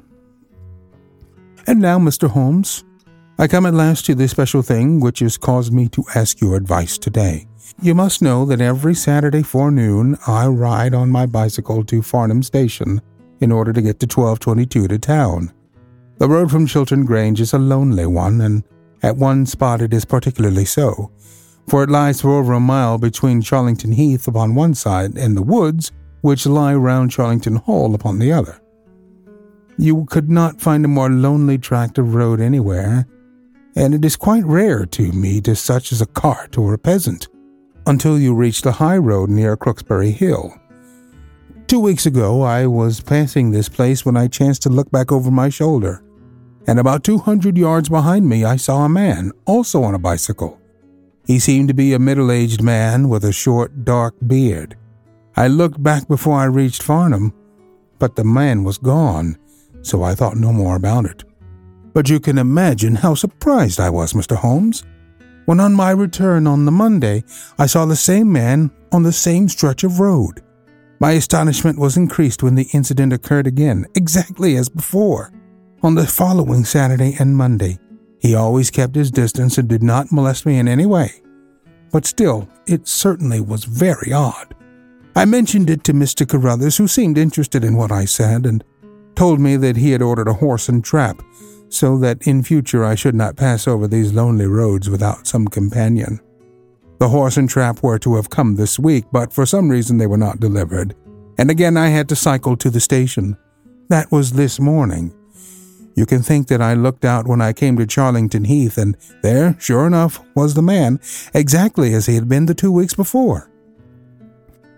And 1.68 1.80
now, 1.80 2.00
Mr. 2.00 2.30
Holmes, 2.30 2.84
I 3.40 3.48
come 3.48 3.66
at 3.66 3.74
last 3.74 4.06
to 4.06 4.16
the 4.16 4.28
special 4.28 4.62
thing 4.62 5.00
which 5.00 5.20
has 5.20 5.38
caused 5.38 5.74
me 5.74 5.90
to 5.90 6.06
ask 6.14 6.40
your 6.40 6.56
advice 6.56 7.00
today. 7.00 7.48
You 7.82 7.96
must 7.96 8.22
know 8.22 8.46
that 8.46 8.62
every 8.62 8.94
Saturday 8.94 9.42
forenoon 9.42 10.18
I 10.28 10.46
ride 10.46 10.94
on 10.94 11.10
my 11.10 11.26
bicycle 11.26 11.84
to 11.86 12.04
Farnham 12.04 12.44
Station 12.44 13.02
in 13.42 13.52
order 13.52 13.74
to 13.74 13.82
get 13.82 14.00
to 14.00 14.06
1222 14.06 14.88
to 14.88 15.00
town. 15.00 15.52
The 16.20 16.30
road 16.30 16.52
from 16.52 16.68
Chiltern 16.68 17.06
Grange 17.06 17.42
is 17.42 17.54
a 17.54 17.58
lonely 17.58 18.06
one, 18.06 18.40
and 18.40 18.64
at 19.02 19.18
one 19.18 19.48
spot 19.48 19.82
it 19.82 19.96
is 19.96 20.06
particularly 20.06 20.66
so, 20.66 21.12
for 21.68 21.84
it 21.84 21.90
lies 21.90 22.22
for 22.22 22.38
over 22.38 22.54
a 22.54 22.60
mile 22.60 23.00
between 23.00 23.42
Charlington 23.42 23.94
Heath 23.94 24.28
upon 24.28 24.54
one 24.54 24.76
side 24.76 25.18
and 25.18 25.36
the 25.36 25.42
woods 25.42 25.92
which 26.22 26.46
lie 26.46 26.76
round 26.76 27.10
Charlington 27.10 27.56
Hall 27.56 27.96
upon 27.96 28.20
the 28.20 28.32
other. 28.32 28.62
You 29.78 30.06
could 30.06 30.30
not 30.30 30.62
find 30.62 30.86
a 30.86 30.88
more 30.88 31.10
lonely 31.10 31.58
tract 31.58 31.98
of 31.98 32.14
road 32.14 32.40
anywhere, 32.40 33.08
and 33.76 33.94
it 33.94 34.06
is 34.06 34.16
quite 34.16 34.46
rare 34.46 34.86
to 34.86 35.12
meet 35.12 35.48
such 35.58 35.92
as 35.92 36.02
a 36.02 36.06
cart 36.06 36.58
or 36.58 36.74
a 36.74 36.78
peasant 36.78 37.28
until 37.86 38.18
you 38.18 38.34
reach 38.34 38.62
the 38.62 38.72
high 38.74 38.98
road 38.98 39.30
near 39.30 39.58
Crooksbury 39.58 40.12
Hill. 40.12 40.54
Two 41.68 41.80
weeks 41.80 42.06
ago, 42.06 42.42
I 42.42 42.68
was 42.68 43.02
passing 43.02 43.52
this 43.52 43.70
place 43.70 44.06
when 44.06 44.16
I 44.16 44.28
chanced 44.28 44.64
to 44.64 44.70
look 44.70 44.92
back 44.92 45.12
over 45.12 45.32
my 45.32 45.50
shoulder, 45.50 46.04
and 46.68 46.80
about 46.80 47.04
200 47.04 47.58
yards 47.58 47.90
behind 47.90 48.28
me, 48.30 48.46
I 48.46 48.58
saw 48.58 48.86
a 48.86 48.90
man, 48.90 49.32
also 49.46 49.84
on 49.84 49.96
a 49.96 50.00
bicycle. 50.00 50.60
He 51.26 51.40
seemed 51.40 51.70
to 51.70 51.74
be 51.74 51.94
a 51.94 52.00
middle 52.00 52.32
aged 52.32 52.62
man 52.62 53.10
with 53.10 53.24
a 53.26 53.34
short, 53.34 53.86
dark 53.86 54.16
beard. 54.28 54.78
I 55.36 55.48
looked 55.48 55.82
back 55.82 56.08
before 56.08 56.38
I 56.38 56.46
reached 56.46 56.84
Farnham, 56.84 57.34
but 57.98 58.16
the 58.16 58.24
man 58.24 58.64
was 58.64 58.78
gone, 58.78 59.38
so 59.82 60.04
I 60.04 60.16
thought 60.16 60.38
no 60.38 60.54
more 60.54 60.76
about 60.76 61.06
it. 61.06 61.24
But 61.94 62.10
you 62.10 62.20
can 62.20 62.38
imagine 62.38 62.96
how 62.96 63.14
surprised 63.14 63.80
I 63.80 63.90
was, 63.90 64.14
Mr. 64.14 64.36
Holmes, 64.36 64.84
when 65.46 65.60
on 65.60 65.74
my 65.74 65.92
return 65.92 66.48
on 66.48 66.66
the 66.66 66.72
Monday 66.72 67.24
I 67.60 67.68
saw 67.68 67.86
the 67.86 67.96
same 67.96 68.32
man 68.32 68.72
on 68.92 69.04
the 69.04 69.12
same 69.12 69.48
stretch 69.48 69.84
of 69.84 70.00
road. 70.00 70.42
My 71.00 71.12
astonishment 71.12 71.78
was 71.78 71.98
increased 71.98 72.44
when 72.44 72.56
the 72.56 72.70
incident 72.74 73.14
occurred 73.14 73.46
again, 73.46 73.86
exactly 73.96 74.56
as 74.56 74.70
before. 74.70 75.32
On 75.84 75.96
the 75.96 76.08
following 76.08 76.64
Saturday 76.64 77.16
and 77.20 77.36
Monday, 77.36 77.78
he 78.22 78.36
always 78.36 78.72
kept 78.72 78.96
his 78.96 79.12
distance 79.12 79.58
and 79.58 79.68
did 79.68 79.84
not 79.84 80.12
molest 80.12 80.46
me 80.46 80.58
in 80.58 80.68
any 80.68 80.86
way. 80.86 81.22
But 81.92 82.06
still, 82.06 82.48
it 82.66 82.88
certainly 82.88 83.42
was 83.42 83.66
very 83.66 84.14
odd. 84.14 84.56
I 85.16 85.26
mentioned 85.26 85.70
it 85.70 85.84
to 85.84 85.94
Mr. 85.94 86.28
Carruthers, 86.28 86.78
who 86.78 86.88
seemed 86.88 87.18
interested 87.18 87.64
in 87.64 87.76
what 87.76 87.92
I 87.92 88.06
said, 88.06 88.46
and 88.46 88.64
told 89.16 89.40
me 89.40 89.58
that 89.58 89.76
he 89.76 89.92
had 89.92 90.02
ordered 90.02 90.30
a 90.30 90.34
horse 90.34 90.70
and 90.70 90.84
trap 90.84 91.22
so 91.74 91.98
that 91.98 92.28
in 92.28 92.44
future 92.44 92.86
I 92.86 92.96
should 92.96 93.16
not 93.16 93.36
pass 93.36 93.68
over 93.68 93.88
these 93.88 94.14
lonely 94.14 94.46
roads 94.46 94.90
without 94.90 95.28
some 95.28 95.48
companion. 95.48 96.20
The 97.00 97.10
horse 97.10 97.38
and 97.38 97.50
trap 97.50 97.84
were 97.84 98.00
to 98.00 98.16
have 98.16 98.30
come 98.30 98.56
this 98.56 98.80
week, 98.80 99.06
but 99.12 99.34
for 99.34 99.46
some 99.46 99.70
reason 99.70 99.98
they 99.98 100.08
were 100.08 100.18
not 100.18 100.40
delivered, 100.40 100.96
and 101.38 101.50
again 101.50 101.76
I 101.76 101.88
had 101.90 102.08
to 102.10 102.16
cycle 102.16 102.56
to 102.58 102.70
the 102.70 102.80
station. 102.80 103.38
That 103.90 104.12
was 104.12 104.32
this 104.32 104.60
morning. 104.60 105.14
You 105.96 106.06
can 106.06 106.22
think 106.22 106.48
that 106.48 106.62
I 106.62 106.74
looked 106.74 107.06
out 107.06 107.28
when 107.28 107.42
I 107.42 107.54
came 107.54 107.78
to 107.78 107.86
Charlington 107.86 108.46
Heath, 108.46 108.78
and 108.78 108.98
there, 109.22 109.56
sure 109.60 109.86
enough, 109.86 110.20
was 110.36 110.54
the 110.54 110.62
man, 110.62 111.00
exactly 111.34 111.94
as 111.94 112.06
he 112.06 112.16
had 112.16 112.28
been 112.28 112.46
the 112.46 112.56
two 112.56 112.72
weeks 112.72 112.94
before. 112.96 113.52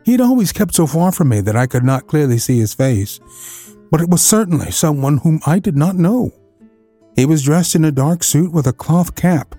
He 0.03 0.11
had 0.11 0.21
always 0.21 0.51
kept 0.51 0.75
so 0.75 0.85
far 0.85 1.11
from 1.11 1.29
me 1.29 1.41
that 1.41 1.55
I 1.55 1.67
could 1.67 1.83
not 1.83 2.07
clearly 2.07 2.37
see 2.37 2.59
his 2.59 2.73
face, 2.73 3.19
but 3.91 4.01
it 4.01 4.09
was 4.09 4.21
certainly 4.21 4.71
someone 4.71 5.17
whom 5.17 5.39
I 5.45 5.59
did 5.59 5.77
not 5.77 5.95
know. 5.95 6.33
He 7.15 7.25
was 7.25 7.43
dressed 7.43 7.75
in 7.75 7.85
a 7.85 7.91
dark 7.91 8.23
suit 8.23 8.51
with 8.51 8.67
a 8.67 8.73
cloth 8.73 9.15
cap. 9.15 9.55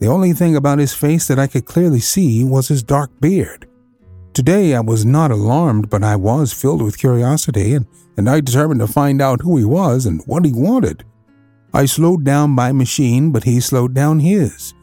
The 0.00 0.08
only 0.08 0.32
thing 0.32 0.56
about 0.56 0.78
his 0.78 0.94
face 0.94 1.28
that 1.28 1.38
I 1.38 1.46
could 1.46 1.64
clearly 1.64 2.00
see 2.00 2.44
was 2.44 2.68
his 2.68 2.82
dark 2.82 3.10
beard. 3.20 3.68
Today 4.34 4.74
I 4.74 4.80
was 4.80 5.04
not 5.04 5.30
alarmed, 5.30 5.90
but 5.90 6.04
I 6.04 6.16
was 6.16 6.52
filled 6.52 6.82
with 6.82 6.98
curiosity, 6.98 7.74
and, 7.74 7.86
and 8.16 8.28
I 8.28 8.40
determined 8.40 8.80
to 8.80 8.86
find 8.86 9.20
out 9.20 9.40
who 9.40 9.56
he 9.56 9.64
was 9.64 10.06
and 10.06 10.22
what 10.26 10.44
he 10.44 10.52
wanted. 10.52 11.04
I 11.72 11.86
slowed 11.86 12.24
down 12.24 12.50
my 12.50 12.72
machine, 12.72 13.30
but 13.32 13.44
he 13.44 13.60
slowed 13.60 13.94
down 13.94 14.20
his. 14.20 14.74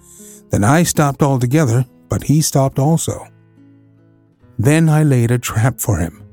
Then 0.49 0.63
I 0.63 0.83
stopped 0.83 1.23
altogether, 1.23 1.85
but 2.09 2.23
he 2.23 2.41
stopped 2.41 2.79
also. 2.79 3.27
Then 4.57 4.87
I 4.87 5.03
laid 5.03 5.31
a 5.31 5.39
trap 5.39 5.79
for 5.79 5.97
him. 5.97 6.23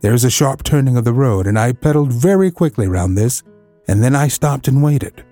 There 0.00 0.14
is 0.14 0.24
a 0.24 0.30
sharp 0.30 0.62
turning 0.62 0.96
of 0.96 1.04
the 1.04 1.12
road, 1.12 1.46
and 1.46 1.58
I 1.58 1.72
pedaled 1.72 2.12
very 2.12 2.50
quickly 2.50 2.86
round 2.86 3.16
this 3.16 3.42
and 3.88 4.02
then 4.02 4.14
I 4.14 4.28
stopped 4.28 4.68
and 4.68 4.82
waited. 4.82 5.24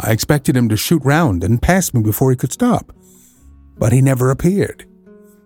I 0.00 0.12
expected 0.12 0.56
him 0.56 0.68
to 0.68 0.76
shoot 0.76 1.04
round 1.04 1.42
and 1.42 1.60
pass 1.60 1.92
me 1.92 2.02
before 2.02 2.30
he 2.30 2.36
could 2.36 2.52
stop, 2.52 2.92
but 3.76 3.92
he 3.92 4.00
never 4.00 4.30
appeared. 4.30 4.86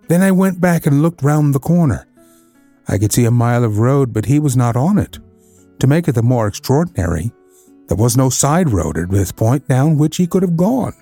Then 0.08 0.22
I 0.22 0.30
went 0.32 0.61
back 0.61 0.84
and 0.84 1.02
looked 1.02 1.22
round 1.22 1.54
the 1.54 1.61
corner. 1.61 2.06
I 2.88 2.99
could 2.99 3.12
see 3.12 3.25
a 3.25 3.30
mile 3.30 3.64
of 3.64 3.78
road, 3.78 4.12
but 4.12 4.26
he 4.26 4.38
was 4.38 4.56
not 4.56 4.76
on 4.76 4.99
it. 4.99 5.18
To 5.78 5.87
make 5.87 6.08
it 6.08 6.12
the 6.12 6.22
more 6.22 6.46
extraordinary, 6.46 7.32
there 7.88 7.96
was 7.96 8.16
no 8.16 8.28
side 8.28 8.70
road 8.70 8.99
at 8.99 9.11
this 9.11 9.32
point 9.32 9.68
down 9.68 9.96
which 9.96 10.16
he 10.16 10.26
could 10.26 10.42
have 10.42 10.56
gone. 10.56 10.94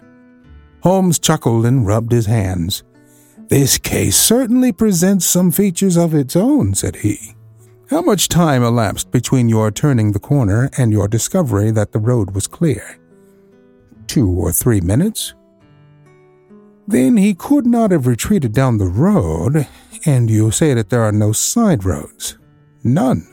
Holmes 0.83 1.19
chuckled 1.19 1.67
and 1.67 1.87
rubbed 1.87 2.13
his 2.13 2.27
hands. 2.27 2.83
This 3.49 3.79
case 3.79 4.17
certainly 4.17 4.73
presents 4.73 5.27
some 5.27 5.51
features 5.51 5.97
of 5.97 6.15
its 6.15 6.37
own, 6.37 6.75
said 6.75 6.97
he. 6.97 7.35
How 7.91 8.01
much 8.01 8.29
time 8.29 8.63
elapsed 8.63 9.11
between 9.11 9.49
your 9.49 9.73
turning 9.73 10.13
the 10.13 10.21
corner 10.21 10.71
and 10.79 10.93
your 10.93 11.09
discovery 11.09 11.73
that 11.73 11.91
the 11.91 11.99
road 11.99 12.37
was 12.37 12.47
clear? 12.47 13.01
Two 14.07 14.31
or 14.31 14.53
three 14.53 14.81
minutes? 14.81 15.35
Then 16.87 17.17
he 17.17 17.35
could 17.35 17.67
not 17.67 17.91
have 17.91 18.07
retreated 18.07 18.53
down 18.53 18.79
the 18.79 18.87
road, 18.87 19.67
and 20.07 20.31
you 20.31 20.53
say 20.53 20.73
that 20.73 20.91
there 20.91 21.03
are 21.03 21.11
no 21.11 21.33
side 21.33 21.85
roads. 21.85 22.39
None. 22.85 23.27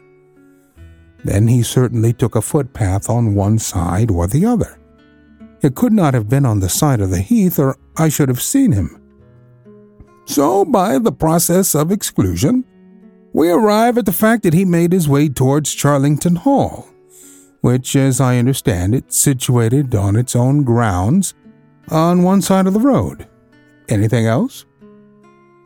Then 1.24 1.48
he 1.48 1.62
certainly 1.62 2.12
took 2.12 2.36
a 2.36 2.42
footpath 2.42 3.12
on 3.12 3.36
one 3.36 3.60
side 3.60 4.10
or 4.10 4.26
the 4.26 4.48
other. 4.48 4.80
It 5.62 5.76
could 5.76 5.94
not 5.94 6.16
have 6.16 6.30
been 6.30 6.48
on 6.48 6.62
the 6.62 6.70
side 6.70 7.00
of 7.00 7.12
the 7.12 7.22
heath, 7.22 7.60
or 7.60 7.78
I 7.96 8.10
should 8.10 8.30
have 8.30 8.42
seen 8.42 8.72
him. 8.72 9.00
So, 10.26 10.66
by 10.66 10.98
the 10.98 11.12
process 11.12 11.76
of 11.76 11.92
exclusion, 11.92 12.66
we 13.38 13.52
arrive 13.52 14.00
at 14.00 14.08
the 14.08 14.12
fact 14.12 14.42
that 14.42 14.56
he 14.56 14.66
made 14.66 14.92
his 14.92 15.08
way 15.08 15.30
towards 15.30 15.76
Charlington 15.76 16.38
Hall, 16.38 16.88
which, 17.62 17.96
as 17.96 18.20
I 18.20 18.40
understand 18.40 18.96
it, 18.96 19.14
situated 19.14 19.94
on 19.94 20.16
its 20.16 20.36
own 20.36 20.64
grounds 20.64 21.36
on 21.90 22.24
one 22.24 22.42
side 22.42 22.66
of 22.66 22.74
the 22.74 22.80
road. 22.80 23.28
Anything 23.90 24.26
else? 24.26 24.66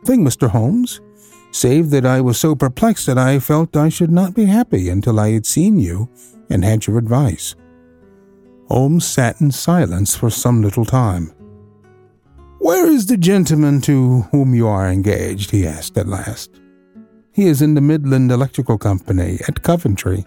Thing, 0.04 0.22
Mr. 0.22 0.50
Holmes, 0.50 1.00
save 1.50 1.88
that 1.88 2.04
I 2.04 2.20
was 2.20 2.38
so 2.38 2.54
perplexed 2.54 3.06
that 3.06 3.16
I 3.16 3.38
felt 3.38 3.74
I 3.74 3.88
should 3.88 4.12
not 4.12 4.34
be 4.34 4.44
happy 4.44 4.90
until 4.90 5.18
I 5.18 5.30
had 5.30 5.46
seen 5.46 5.78
you 5.78 6.10
and 6.50 6.62
had 6.62 6.86
your 6.86 6.98
advice. 6.98 7.54
Holmes 8.68 9.06
sat 9.06 9.40
in 9.40 9.50
silence 9.50 10.14
for 10.14 10.28
some 10.28 10.60
little 10.60 10.84
time. 10.84 11.32
Where 12.58 12.86
is 12.86 13.06
the 13.06 13.16
gentleman 13.16 13.80
to 13.82 14.26
whom 14.30 14.54
you 14.54 14.68
are 14.68 14.90
engaged? 14.90 15.52
he 15.52 15.66
asked 15.66 15.96
at 15.96 16.06
last. 16.06 16.61
He 17.32 17.46
is 17.46 17.62
in 17.62 17.74
the 17.74 17.80
Midland 17.80 18.30
Electrical 18.30 18.76
Company 18.76 19.38
at 19.48 19.62
Coventry. 19.62 20.24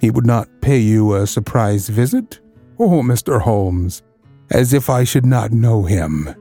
He 0.00 0.10
would 0.10 0.26
not 0.26 0.48
pay 0.60 0.78
you 0.78 1.14
a 1.14 1.26
surprise 1.26 1.88
visit? 1.88 2.40
Oh, 2.78 3.02
Mr. 3.02 3.40
Holmes, 3.40 4.02
as 4.50 4.72
if 4.72 4.88
I 4.88 5.04
should 5.04 5.26
not 5.26 5.52
know 5.52 5.82
him. 5.82 6.34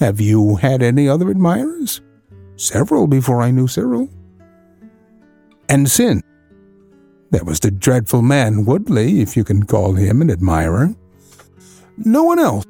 Have 0.00 0.20
you 0.20 0.56
had 0.56 0.82
any 0.82 1.08
other 1.08 1.30
admirers? 1.30 2.00
Several 2.56 3.06
before 3.06 3.42
I 3.42 3.50
knew 3.50 3.68
Cyril. 3.68 4.08
And 5.68 5.88
sin. 5.88 6.20
There 7.30 7.44
was 7.44 7.60
the 7.60 7.70
dreadful 7.70 8.22
man 8.22 8.64
Woodley, 8.64 9.20
if 9.20 9.36
you 9.36 9.44
can 9.44 9.64
call 9.64 9.94
him 9.94 10.20
an 10.20 10.30
admirer. 10.30 10.94
No 11.96 12.24
one 12.24 12.38
else. 12.38 12.64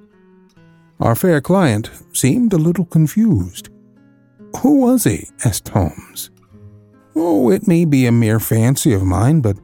Our 1.01 1.15
fair 1.15 1.41
client 1.41 1.91
seemed 2.13 2.53
a 2.53 2.59
little 2.59 2.85
confused. 2.85 3.69
Who 4.59 4.81
was 4.81 5.05
he? 5.05 5.29
asked 5.45 5.69
Holmes. 5.69 6.31
Oh, 7.17 7.51
it 7.51 7.69
may 7.69 7.85
be 7.85 8.07
a 8.07 8.13
mere 8.13 8.41
fancy 8.41 8.93
of 8.93 9.03
mine, 9.03 9.41
but 9.41 9.57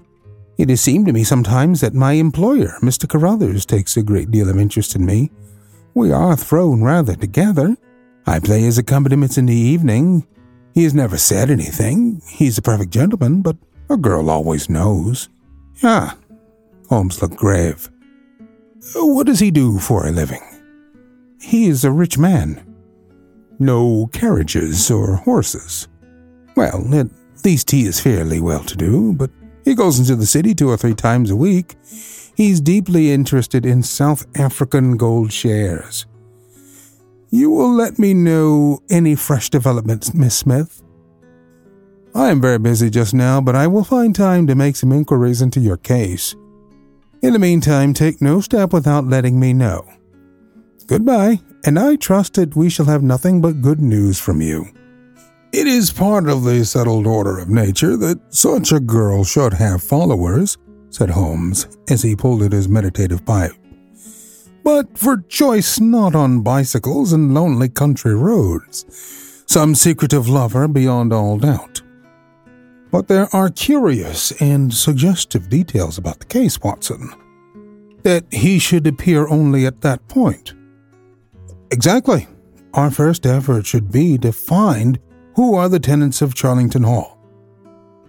it 0.58 0.68
has 0.68 0.80
seemed 0.80 1.06
to 1.06 1.12
me 1.12 1.24
sometimes 1.24 1.80
that 1.80 1.94
my 1.94 2.12
employer, 2.12 2.76
Mr. 2.82 3.08
Carruthers, 3.08 3.66
takes 3.66 3.96
a 3.96 4.02
great 4.02 4.30
deal 4.30 4.48
of 4.48 4.58
interest 4.58 4.94
in 4.94 5.04
me. 5.04 5.30
We 5.94 6.12
are 6.12 6.36
thrown 6.36 6.82
rather 6.82 7.16
together. 7.16 7.76
I 8.26 8.38
play 8.38 8.60
his 8.60 8.78
accompaniments 8.78 9.38
in 9.38 9.46
the 9.46 9.54
evening. 9.54 10.26
He 10.74 10.84
has 10.84 10.94
never 10.94 11.16
said 11.16 11.50
anything. 11.50 12.22
He's 12.28 12.58
a 12.58 12.62
perfect 12.62 12.92
gentleman, 12.92 13.42
but 13.42 13.56
a 13.88 13.96
girl 13.96 14.30
always 14.30 14.68
knows. 14.70 15.28
Ah, 15.82 16.16
Holmes 16.88 17.20
looked 17.20 17.36
grave. 17.36 17.90
What 18.94 19.26
does 19.26 19.40
he 19.40 19.50
do 19.50 19.78
for 19.78 20.06
a 20.06 20.12
living? 20.12 20.42
He 21.40 21.66
is 21.66 21.84
a 21.84 21.90
rich 21.90 22.18
man 22.18 22.69
no 23.60 24.08
carriages 24.12 24.90
or 24.90 25.16
horses. 25.16 25.88
Well, 26.56 26.92
at 26.94 27.08
least 27.44 27.70
he 27.70 27.86
is 27.86 28.00
fairly 28.00 28.40
well 28.40 28.64
to 28.64 28.76
do, 28.76 29.12
but 29.12 29.30
he 29.64 29.74
goes 29.74 29.98
into 29.98 30.16
the 30.16 30.26
city 30.26 30.54
two 30.54 30.68
or 30.68 30.76
three 30.76 30.94
times 30.94 31.30
a 31.30 31.36
week. 31.36 31.76
He's 32.34 32.60
deeply 32.60 33.12
interested 33.12 33.66
in 33.66 33.82
South 33.82 34.26
African 34.38 34.96
gold 34.96 35.32
shares. 35.32 36.06
You 37.30 37.50
will 37.50 37.72
let 37.72 37.98
me 37.98 38.14
know 38.14 38.80
any 38.90 39.14
fresh 39.14 39.50
developments, 39.50 40.14
Miss 40.14 40.36
Smith. 40.36 40.82
I 42.14 42.30
am 42.30 42.40
very 42.40 42.58
busy 42.58 42.90
just 42.90 43.14
now, 43.14 43.40
but 43.40 43.54
I 43.54 43.68
will 43.68 43.84
find 43.84 44.14
time 44.14 44.46
to 44.48 44.56
make 44.56 44.74
some 44.74 44.90
inquiries 44.90 45.42
into 45.42 45.60
your 45.60 45.76
case. 45.76 46.34
In 47.22 47.34
the 47.34 47.38
meantime, 47.38 47.94
take 47.94 48.20
no 48.20 48.40
step 48.40 48.72
without 48.72 49.06
letting 49.06 49.38
me 49.38 49.52
know. 49.52 49.86
Goodbye, 50.90 51.38
and 51.64 51.78
I 51.78 51.94
trust 51.94 52.34
that 52.34 52.56
we 52.56 52.68
shall 52.68 52.86
have 52.86 53.04
nothing 53.04 53.40
but 53.40 53.62
good 53.62 53.78
news 53.78 54.18
from 54.18 54.40
you. 54.42 54.66
It 55.52 55.68
is 55.68 55.92
part 55.92 56.28
of 56.28 56.42
the 56.42 56.64
settled 56.64 57.06
order 57.06 57.38
of 57.38 57.48
nature 57.48 57.96
that 57.98 58.34
such 58.34 58.72
a 58.72 58.80
girl 58.80 59.22
should 59.22 59.52
have 59.52 59.84
followers, 59.84 60.58
said 60.88 61.10
Holmes 61.10 61.68
as 61.88 62.02
he 62.02 62.16
pulled 62.16 62.42
at 62.42 62.50
his 62.50 62.68
meditative 62.68 63.24
pipe. 63.24 63.52
But 64.64 64.98
for 64.98 65.18
choice 65.28 65.78
not 65.78 66.16
on 66.16 66.40
bicycles 66.40 67.12
and 67.12 67.34
lonely 67.34 67.68
country 67.68 68.16
roads. 68.16 68.84
Some 69.46 69.76
secretive 69.76 70.28
lover 70.28 70.66
beyond 70.66 71.12
all 71.12 71.38
doubt. 71.38 71.82
But 72.90 73.06
there 73.06 73.28
are 73.32 73.50
curious 73.50 74.32
and 74.40 74.74
suggestive 74.74 75.48
details 75.48 75.98
about 75.98 76.18
the 76.18 76.26
case, 76.26 76.60
Watson. 76.60 77.14
That 78.02 78.24
he 78.32 78.58
should 78.58 78.88
appear 78.88 79.28
only 79.28 79.66
at 79.66 79.82
that 79.82 80.08
point. 80.08 80.54
Exactly. 81.70 82.26
Our 82.74 82.90
first 82.90 83.26
effort 83.26 83.66
should 83.66 83.90
be 83.90 84.18
to 84.18 84.32
find 84.32 84.98
who 85.34 85.54
are 85.54 85.68
the 85.68 85.80
tenants 85.80 86.22
of 86.22 86.34
Charlington 86.34 86.82
Hall? 86.82 87.18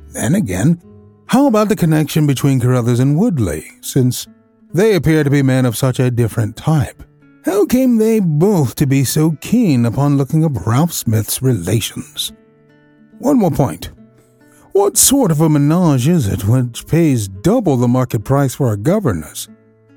Then 0.10 0.36
again, 0.36 0.82
how 1.28 1.48
about 1.48 1.70
the 1.70 1.76
connection 1.76 2.28
between 2.28 2.60
Carruthers 2.60 3.00
and 3.00 3.18
Woodley, 3.18 3.66
since 3.82 4.28
they 4.74 4.96
appear 4.96 5.24
to 5.24 5.30
be 5.30 5.42
men 5.42 5.66
of 5.66 5.78
such 5.78 6.00
a 6.00 6.12
different 6.12 6.58
type? 6.58 7.04
How 7.46 7.66
came 7.66 7.98
they 7.98 8.20
both 8.20 8.76
to 8.76 8.86
be 8.86 9.04
so 9.04 9.38
keen 9.42 9.86
upon 9.86 10.18
looking 10.18 10.44
up 10.44 10.66
Ralph 10.68 10.94
Smith's 10.94 11.42
relations? 11.42 12.34
One 13.20 13.40
more 13.40 13.52
point. 13.52 13.92
What 14.74 14.98
sort 14.98 15.32
of 15.32 15.42
a 15.42 15.50
menage 15.50 16.08
is 16.08 16.28
it 16.28 16.46
which 16.46 16.88
pays 16.88 17.28
double 17.28 17.78
the 17.78 17.88
market 17.88 18.24
price 18.24 18.56
for 18.56 18.72
a 18.72 18.78
governess, 18.78 19.48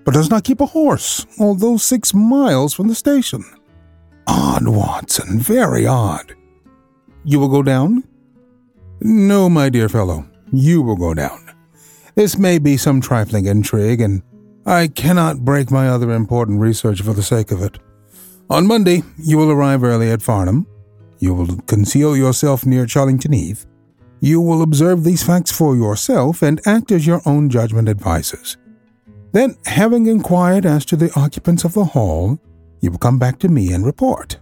but 0.04 0.14
does 0.14 0.30
not 0.30 0.44
keep 0.44 0.61
a 0.61 0.66
horse, 0.66 1.26
although 1.38 1.76
six 1.76 2.14
miles 2.14 2.75
from 2.75 2.88
the 2.88 2.94
station? 2.94 3.44
Odd, 4.26 4.68
Watson, 4.68 5.38
very 5.38 5.87
odd. 5.87 6.34
You 7.25 7.40
will 7.40 7.49
go 7.49 7.62
down? 7.62 8.04
No, 9.00 9.49
my 9.49 9.68
dear 9.68 9.88
fellow, 9.88 10.26
you 10.52 10.82
will 10.82 10.96
go 10.96 11.14
down. 11.14 11.50
This 12.14 12.38
may 12.38 12.58
be 12.58 12.76
some 12.76 13.00
trifling 13.00 13.46
intrigue, 13.46 14.00
and 14.00 14.23
I 14.66 14.88
cannot 14.88 15.44
break 15.44 15.70
my 15.70 15.88
other 15.88 16.11
important 16.12 16.61
research 16.61 17.02
for 17.02 17.12
the 17.12 17.23
sake 17.23 17.50
of 17.50 17.62
it. 17.62 17.78
On 18.50 18.66
Monday, 18.66 19.02
you 19.18 19.37
will 19.37 19.50
arrive 19.50 19.82
early 19.82 20.11
at 20.11 20.23
Farnham. 20.23 20.66
You 21.18 21.34
will 21.34 21.56
conceal 21.62 22.16
yourself 22.16 22.66
near 22.66 22.87
Charlington 22.87 23.32
Heath. 23.32 23.66
You 24.20 24.40
will 24.40 24.62
observe 24.62 25.02
these 25.02 25.23
facts 25.23 25.50
for 25.50 25.76
yourself 25.76 26.42
and 26.42 26.61
act 26.66 26.92
as 26.92 27.06
your 27.06 27.20
own 27.26 27.50
judgment 27.50 27.88
advises. 27.88 28.56
Then, 29.34 29.56
having 29.66 30.06
inquired 30.06 30.64
as 30.64 30.84
to 30.86 30.96
the 30.96 31.10
occupants 31.16 31.64
of 31.64 31.72
the 31.74 31.84
hall, 31.84 32.38
you 32.80 32.92
will 32.92 32.98
come 32.98 33.18
back 33.18 33.40
to 33.40 33.48
me 33.48 33.72
and 33.72 33.84
report. 33.84 34.38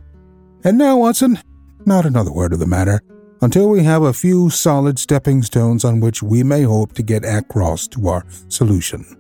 And 0.65 0.77
now, 0.77 0.99
Watson, 0.99 1.39
not 1.87 2.05
another 2.05 2.31
word 2.31 2.53
of 2.53 2.59
the 2.59 2.67
matter, 2.67 3.01
until 3.41 3.71
we 3.71 3.85
have 3.85 4.03
a 4.03 4.13
few 4.13 4.51
solid 4.51 4.99
stepping 4.99 5.43
stones 5.43 5.83
on 5.83 6.01
which 6.01 6.23
we 6.23 6.43
may 6.43 6.65
hope 6.65 6.93
to 6.93 7.03
get 7.03 7.25
across 7.25 7.89
to 7.89 8.07
our 8.07 8.27
solution. 8.49 9.17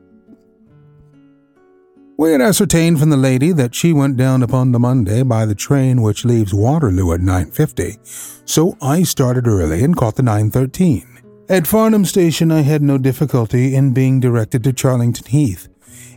We 2.18 2.32
had 2.32 2.42
ascertained 2.42 3.00
from 3.00 3.08
the 3.08 3.16
lady 3.16 3.50
that 3.52 3.74
she 3.74 3.94
went 3.94 4.18
down 4.18 4.42
upon 4.42 4.72
the 4.72 4.78
Monday 4.78 5.22
by 5.22 5.46
the 5.46 5.54
train 5.54 6.02
which 6.02 6.26
leaves 6.26 6.52
Waterloo 6.52 7.14
at 7.14 7.20
9.50, 7.20 8.46
so 8.46 8.76
I 8.82 9.04
started 9.04 9.48
early 9.48 9.82
and 9.82 9.96
caught 9.96 10.16
the 10.16 10.22
9.13. 10.22 11.11
At 11.52 11.66
Farnham 11.66 12.06
Station 12.06 12.50
I 12.50 12.62
had 12.62 12.80
no 12.80 12.96
difficulty 12.96 13.74
in 13.74 13.92
being 13.92 14.20
directed 14.20 14.64
to 14.64 14.72
Charlington 14.72 15.26
Heath. 15.26 15.68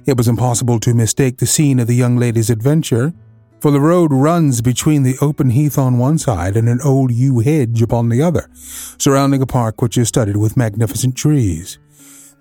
It 0.05 0.15
was 0.15 0.29
impossible 0.29 0.79
to 0.79 0.93
mistake 0.93 1.39
the 1.39 1.45
scene 1.45 1.77
of 1.77 1.87
the 1.87 1.93
young 1.93 2.15
lady's 2.15 2.49
adventure, 2.49 3.13
for 3.59 3.69
the 3.69 3.81
road 3.81 4.13
runs 4.13 4.61
between 4.61 5.03
the 5.03 5.17
open 5.19 5.49
heath 5.49 5.77
on 5.77 5.97
one 5.97 6.19
side 6.19 6.55
and 6.55 6.69
an 6.69 6.79
old 6.85 7.11
yew 7.11 7.39
hedge 7.39 7.81
upon 7.81 8.07
the 8.07 8.21
other, 8.21 8.49
surrounding 8.97 9.41
a 9.41 9.45
park 9.45 9.81
which 9.81 9.97
is 9.97 10.07
studded 10.07 10.37
with 10.37 10.55
magnificent 10.55 11.17
trees. 11.17 11.79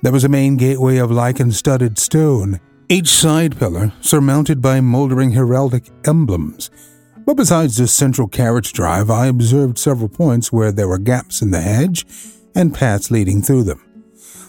There 0.03 0.13
was 0.13 0.23
a 0.23 0.29
main 0.29 0.57
gateway 0.57 0.99
of 0.99 1.11
lichen 1.11 1.51
studded 1.51 1.99
stone, 1.99 2.61
each 2.89 3.09
side 3.09 3.59
pillar 3.59 3.93
surmounted 4.03 4.63
by 4.63 4.81
mouldering 4.81 5.33
heraldic 5.33 5.91
emblems. 6.07 6.71
But 7.27 7.35
besides 7.35 7.77
this 7.77 7.93
central 7.93 8.29
carriage 8.29 8.73
drive, 8.73 9.11
I 9.11 9.27
observed 9.27 9.79
several 9.79 10.09
points 10.09 10.53
where 10.53 10.71
there 10.71 10.87
were 10.87 10.99
gaps 10.99 11.43
in 11.43 11.51
the 11.51 11.61
hedge 11.61 12.07
and 12.55 12.75
paths 12.75 13.11
leading 13.11 13.43
through 13.43 13.65
them. 13.65 13.85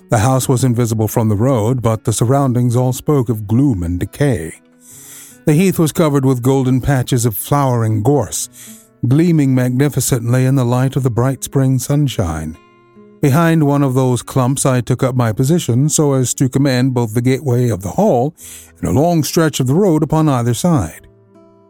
The 0.10 0.20
house 0.20 0.48
was 0.48 0.64
invisible 0.64 1.08
from 1.08 1.30
the 1.30 1.36
road, 1.36 1.82
but 1.82 2.04
the 2.04 2.14
surroundings 2.14 2.76
all 2.76 2.94
spoke 2.94 3.28
of 3.28 3.48
gloom 3.48 3.82
and 3.82 4.00
decay. 4.00 4.62
The 5.46 5.54
heath 5.54 5.80
was 5.80 5.92
covered 5.92 6.26
with 6.26 6.42
golden 6.42 6.82
patches 6.82 7.26
of 7.26 7.38
flowering 7.38 8.04
gorse, 8.04 8.50
gleaming 9.08 9.54
magnificently 9.54 10.46
in 10.46 10.56
the 10.56 10.66
light 10.66 10.96
of 10.96 11.04
the 11.04 11.10
bright 11.10 11.44
spring 11.44 11.80
sunshine. 11.80 12.58
Behind 13.22 13.66
one 13.66 13.82
of 13.82 13.96
those 13.96 14.22
clumps, 14.22 14.66
I 14.66 14.82
took 14.82 15.02
up 15.02 15.16
my 15.16 15.32
position 15.32 15.90
so 15.90 16.14
as 16.14 16.34
to 16.36 16.50
command 16.50 16.94
both 16.94 17.14
the 17.14 17.22
gateway 17.22 17.70
of 17.70 17.82
the 17.82 17.92
hall 17.92 18.36
and 18.80 18.88
a 18.88 18.92
long 18.92 19.24
stretch 19.24 19.60
of 19.60 19.68
the 19.68 19.74
road 19.74 20.04
upon 20.04 20.30
either 20.30 20.54
side. 20.54 21.08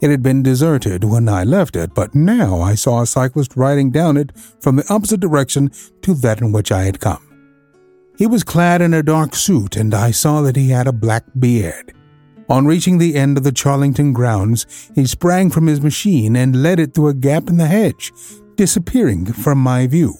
It 0.02 0.10
had 0.10 0.22
been 0.22 0.44
deserted 0.44 1.04
when 1.04 1.30
I 1.30 1.44
left 1.44 1.76
it, 1.76 1.94
but 1.94 2.14
now 2.14 2.62
I 2.62 2.76
saw 2.76 3.02
a 3.02 3.08
cyclist 3.08 3.56
riding 3.56 3.92
down 3.92 4.18
it 4.18 4.32
from 4.60 4.76
the 4.76 4.86
opposite 4.90 5.20
direction 5.20 5.72
to 6.02 6.14
that 6.16 6.42
in 6.42 6.52
which 6.52 6.72
I 6.72 6.84
had 6.84 7.00
come. 7.00 7.22
He 8.18 8.28
was 8.28 8.44
clad 8.44 8.82
in 8.82 8.94
a 8.94 9.04
dark 9.04 9.36
suit, 9.36 9.76
and 9.76 9.94
I 9.94 10.12
saw 10.12 10.42
that 10.42 10.56
he 10.56 10.70
had 10.70 10.88
a 10.88 10.94
black 10.94 11.24
beard. 11.40 11.94
On 12.48 12.68
reaching 12.68 12.98
the 12.98 13.16
end 13.16 13.38
of 13.38 13.44
the 13.44 13.52
Charlington 13.52 14.14
grounds, 14.14 14.92
he 14.94 15.06
sprang 15.06 15.50
from 15.50 15.68
his 15.68 15.82
machine 15.82 16.36
and 16.36 16.62
led 16.62 16.80
it 16.80 16.94
through 16.94 17.08
a 17.08 17.14
gap 17.14 17.50
in 17.50 17.58
the 17.58 17.66
hedge, 17.66 18.12
disappearing 18.56 19.26
from 19.26 19.58
my 19.58 19.88
view. 19.88 20.14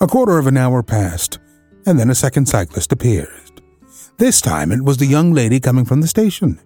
A 0.00 0.06
quarter 0.06 0.38
of 0.38 0.46
an 0.46 0.58
hour 0.58 0.82
passed, 0.82 1.38
and 1.86 1.98
then 1.98 2.10
a 2.10 2.14
second 2.14 2.46
cyclist 2.46 2.92
appeared. 2.92 3.62
This 4.18 4.40
time 4.40 4.72
it 4.72 4.84
was 4.84 4.98
the 4.98 5.06
young 5.06 5.32
lady 5.32 5.58
coming 5.58 5.84
from 5.84 6.02
the 6.02 6.08
station. 6.08 6.60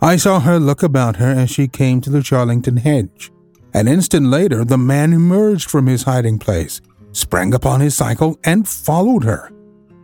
I 0.00 0.16
saw 0.16 0.40
her 0.40 0.58
look 0.58 0.82
about 0.82 1.16
her 1.16 1.30
as 1.30 1.50
she 1.50 1.68
came 1.68 2.00
to 2.00 2.10
the 2.10 2.22
Charlington 2.22 2.78
hedge. 2.78 3.30
An 3.74 3.88
instant 3.88 4.26
later, 4.26 4.64
the 4.64 4.78
man 4.78 5.12
emerged 5.12 5.70
from 5.70 5.86
his 5.86 6.02
hiding 6.02 6.38
place, 6.38 6.80
sprang 7.12 7.54
upon 7.54 7.80
his 7.80 7.96
cycle, 7.96 8.38
and 8.44 8.68
followed 8.68 9.24
her. 9.24 9.50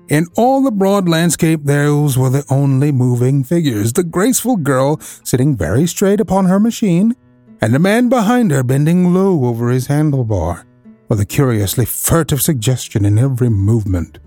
In 0.08 0.26
all 0.36 0.62
the 0.62 0.70
broad 0.70 1.06
landscape, 1.06 1.60
those 1.64 2.16
were 2.16 2.30
the 2.30 2.44
only 2.48 2.90
moving 2.90 3.44
figures 3.44 3.92
the 3.92 4.02
graceful 4.02 4.56
girl 4.56 4.98
sitting 5.00 5.54
very 5.54 5.86
straight 5.86 6.20
upon 6.20 6.46
her 6.46 6.58
machine, 6.58 7.14
and 7.60 7.74
the 7.74 7.78
man 7.78 8.08
behind 8.08 8.50
her 8.50 8.62
bending 8.62 9.12
low 9.12 9.44
over 9.44 9.68
his 9.68 9.88
handlebar, 9.88 10.64
with 11.08 11.20
a 11.20 11.26
curiously 11.26 11.84
furtive 11.84 12.40
suggestion 12.40 13.04
in 13.04 13.18
every 13.18 13.50
movement. 13.50 14.18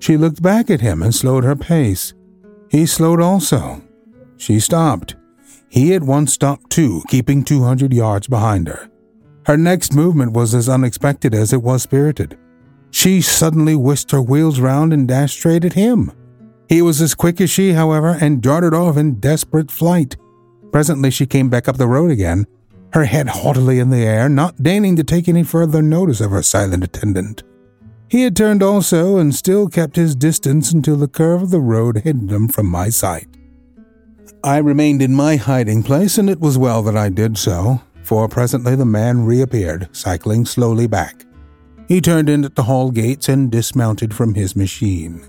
She 0.00 0.16
looked 0.16 0.42
back 0.42 0.68
at 0.68 0.80
him 0.80 1.02
and 1.02 1.14
slowed 1.14 1.44
her 1.44 1.56
pace. 1.56 2.12
He 2.68 2.84
slowed 2.84 3.20
also. 3.20 3.82
She 4.42 4.58
stopped. 4.58 5.14
He 5.68 5.94
at 5.94 6.02
once 6.02 6.32
stopped 6.32 6.68
too, 6.68 7.04
keeping 7.06 7.44
200 7.44 7.92
yards 7.92 8.26
behind 8.26 8.66
her. 8.66 8.90
Her 9.46 9.56
next 9.56 9.94
movement 9.94 10.32
was 10.32 10.52
as 10.52 10.68
unexpected 10.68 11.32
as 11.32 11.52
it 11.52 11.62
was 11.62 11.84
spirited. 11.84 12.36
She 12.90 13.20
suddenly 13.20 13.76
whisked 13.76 14.10
her 14.10 14.20
wheels 14.20 14.58
round 14.58 14.92
and 14.92 15.06
dashed 15.06 15.38
straight 15.38 15.64
at 15.64 15.74
him. 15.74 16.10
He 16.68 16.82
was 16.82 17.00
as 17.00 17.14
quick 17.14 17.40
as 17.40 17.50
she, 17.50 17.74
however, 17.74 18.18
and 18.20 18.42
darted 18.42 18.74
off 18.74 18.96
in 18.96 19.20
desperate 19.20 19.70
flight. 19.70 20.16
Presently 20.72 21.12
she 21.12 21.24
came 21.24 21.48
back 21.48 21.68
up 21.68 21.76
the 21.76 21.86
road 21.86 22.10
again, 22.10 22.48
her 22.94 23.04
head 23.04 23.28
haughtily 23.28 23.78
in 23.78 23.90
the 23.90 24.04
air, 24.04 24.28
not 24.28 24.60
deigning 24.60 24.96
to 24.96 25.04
take 25.04 25.28
any 25.28 25.44
further 25.44 25.82
notice 25.82 26.20
of 26.20 26.32
her 26.32 26.42
silent 26.42 26.82
attendant. 26.82 27.44
He 28.08 28.24
had 28.24 28.34
turned 28.34 28.60
also 28.60 29.18
and 29.18 29.32
still 29.32 29.68
kept 29.68 29.94
his 29.94 30.16
distance 30.16 30.72
until 30.72 30.96
the 30.96 31.06
curve 31.06 31.42
of 31.42 31.50
the 31.50 31.60
road 31.60 31.98
hid 31.98 32.28
him 32.28 32.48
from 32.48 32.66
my 32.66 32.88
sight. 32.88 33.31
I 34.44 34.58
remained 34.58 35.02
in 35.02 35.14
my 35.14 35.36
hiding 35.36 35.84
place, 35.84 36.18
and 36.18 36.28
it 36.28 36.40
was 36.40 36.58
well 36.58 36.82
that 36.82 36.96
I 36.96 37.08
did 37.10 37.38
so, 37.38 37.80
for 38.02 38.28
presently 38.28 38.74
the 38.74 38.84
man 38.84 39.24
reappeared, 39.24 39.88
cycling 39.92 40.46
slowly 40.46 40.88
back. 40.88 41.24
He 41.86 42.00
turned 42.00 42.28
in 42.28 42.44
at 42.44 42.56
the 42.56 42.64
hall 42.64 42.90
gates 42.90 43.28
and 43.28 43.52
dismounted 43.52 44.12
from 44.12 44.34
his 44.34 44.56
machine. 44.56 45.24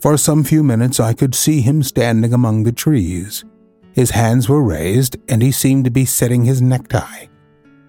For 0.00 0.16
some 0.16 0.44
few 0.44 0.62
minutes 0.62 0.98
I 0.98 1.12
could 1.12 1.34
see 1.34 1.60
him 1.60 1.82
standing 1.82 2.32
among 2.32 2.62
the 2.62 2.72
trees. 2.72 3.44
His 3.92 4.10
hands 4.10 4.48
were 4.48 4.62
raised, 4.62 5.16
and 5.28 5.42
he 5.42 5.52
seemed 5.52 5.84
to 5.84 5.90
be 5.90 6.06
setting 6.06 6.44
his 6.44 6.62
necktie. 6.62 7.26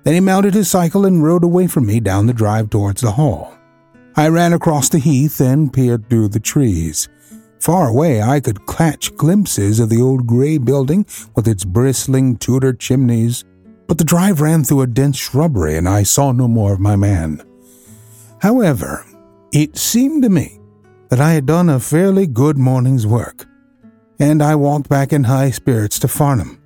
Then 0.04 0.14
he 0.14 0.20
mounted 0.20 0.56
his 0.56 0.70
cycle 0.70 1.06
and 1.06 1.24
rode 1.24 1.44
away 1.44 1.68
from 1.68 1.86
me 1.86 2.00
down 2.02 2.26
the 2.26 2.34
drive 2.34 2.70
towards 2.70 3.02
the 3.02 3.12
hall. 3.12 3.54
I 4.16 4.28
ran 4.28 4.52
across 4.52 4.90
the 4.90 5.00
heath 5.00 5.40
and 5.40 5.72
peered 5.72 6.10
through 6.10 6.30
the 6.30 6.40
trees. 6.40 7.08
Far 7.60 7.90
away 7.90 8.22
I 8.22 8.40
could 8.40 8.66
catch 8.68 9.16
glimpses 9.16 9.80
of 9.80 9.90
the 9.90 10.02
old 10.02 10.26
gray 10.26 10.58
building 10.58 11.06
with 11.36 11.48
its 11.48 11.66
bristling 11.66 12.38
Tudor 12.38 12.74
chimneys, 12.74 13.44
but 13.88 13.98
the 13.98 14.04
drive 14.04 14.40
ran 14.40 14.64
through 14.64 14.82
a 14.82 14.88
dense 14.88 15.18
shrubbery 15.18 15.76
and 15.76 15.88
I 15.88 16.04
saw 16.04 16.32
no 16.32 16.48
more 16.48 16.74
of 16.74 16.80
my 16.80 16.96
man. 16.96 17.44
However, 18.42 19.06
it 19.52 19.78
seemed 19.78 20.24
to 20.24 20.30
me 20.30 20.60
that 21.10 21.20
I 21.20 21.34
had 21.34 21.46
done 21.46 21.70
a 21.70 21.80
fairly 21.80 22.28
good 22.28 22.58
morning's 22.58 23.06
work, 23.06 23.46
and 24.20 24.42
I 24.42 24.56
walked 24.56 24.88
back 24.88 25.12
in 25.12 25.26
high 25.26 25.50
spirits 25.52 26.00
to 26.00 26.08
Farnham. 26.08 26.62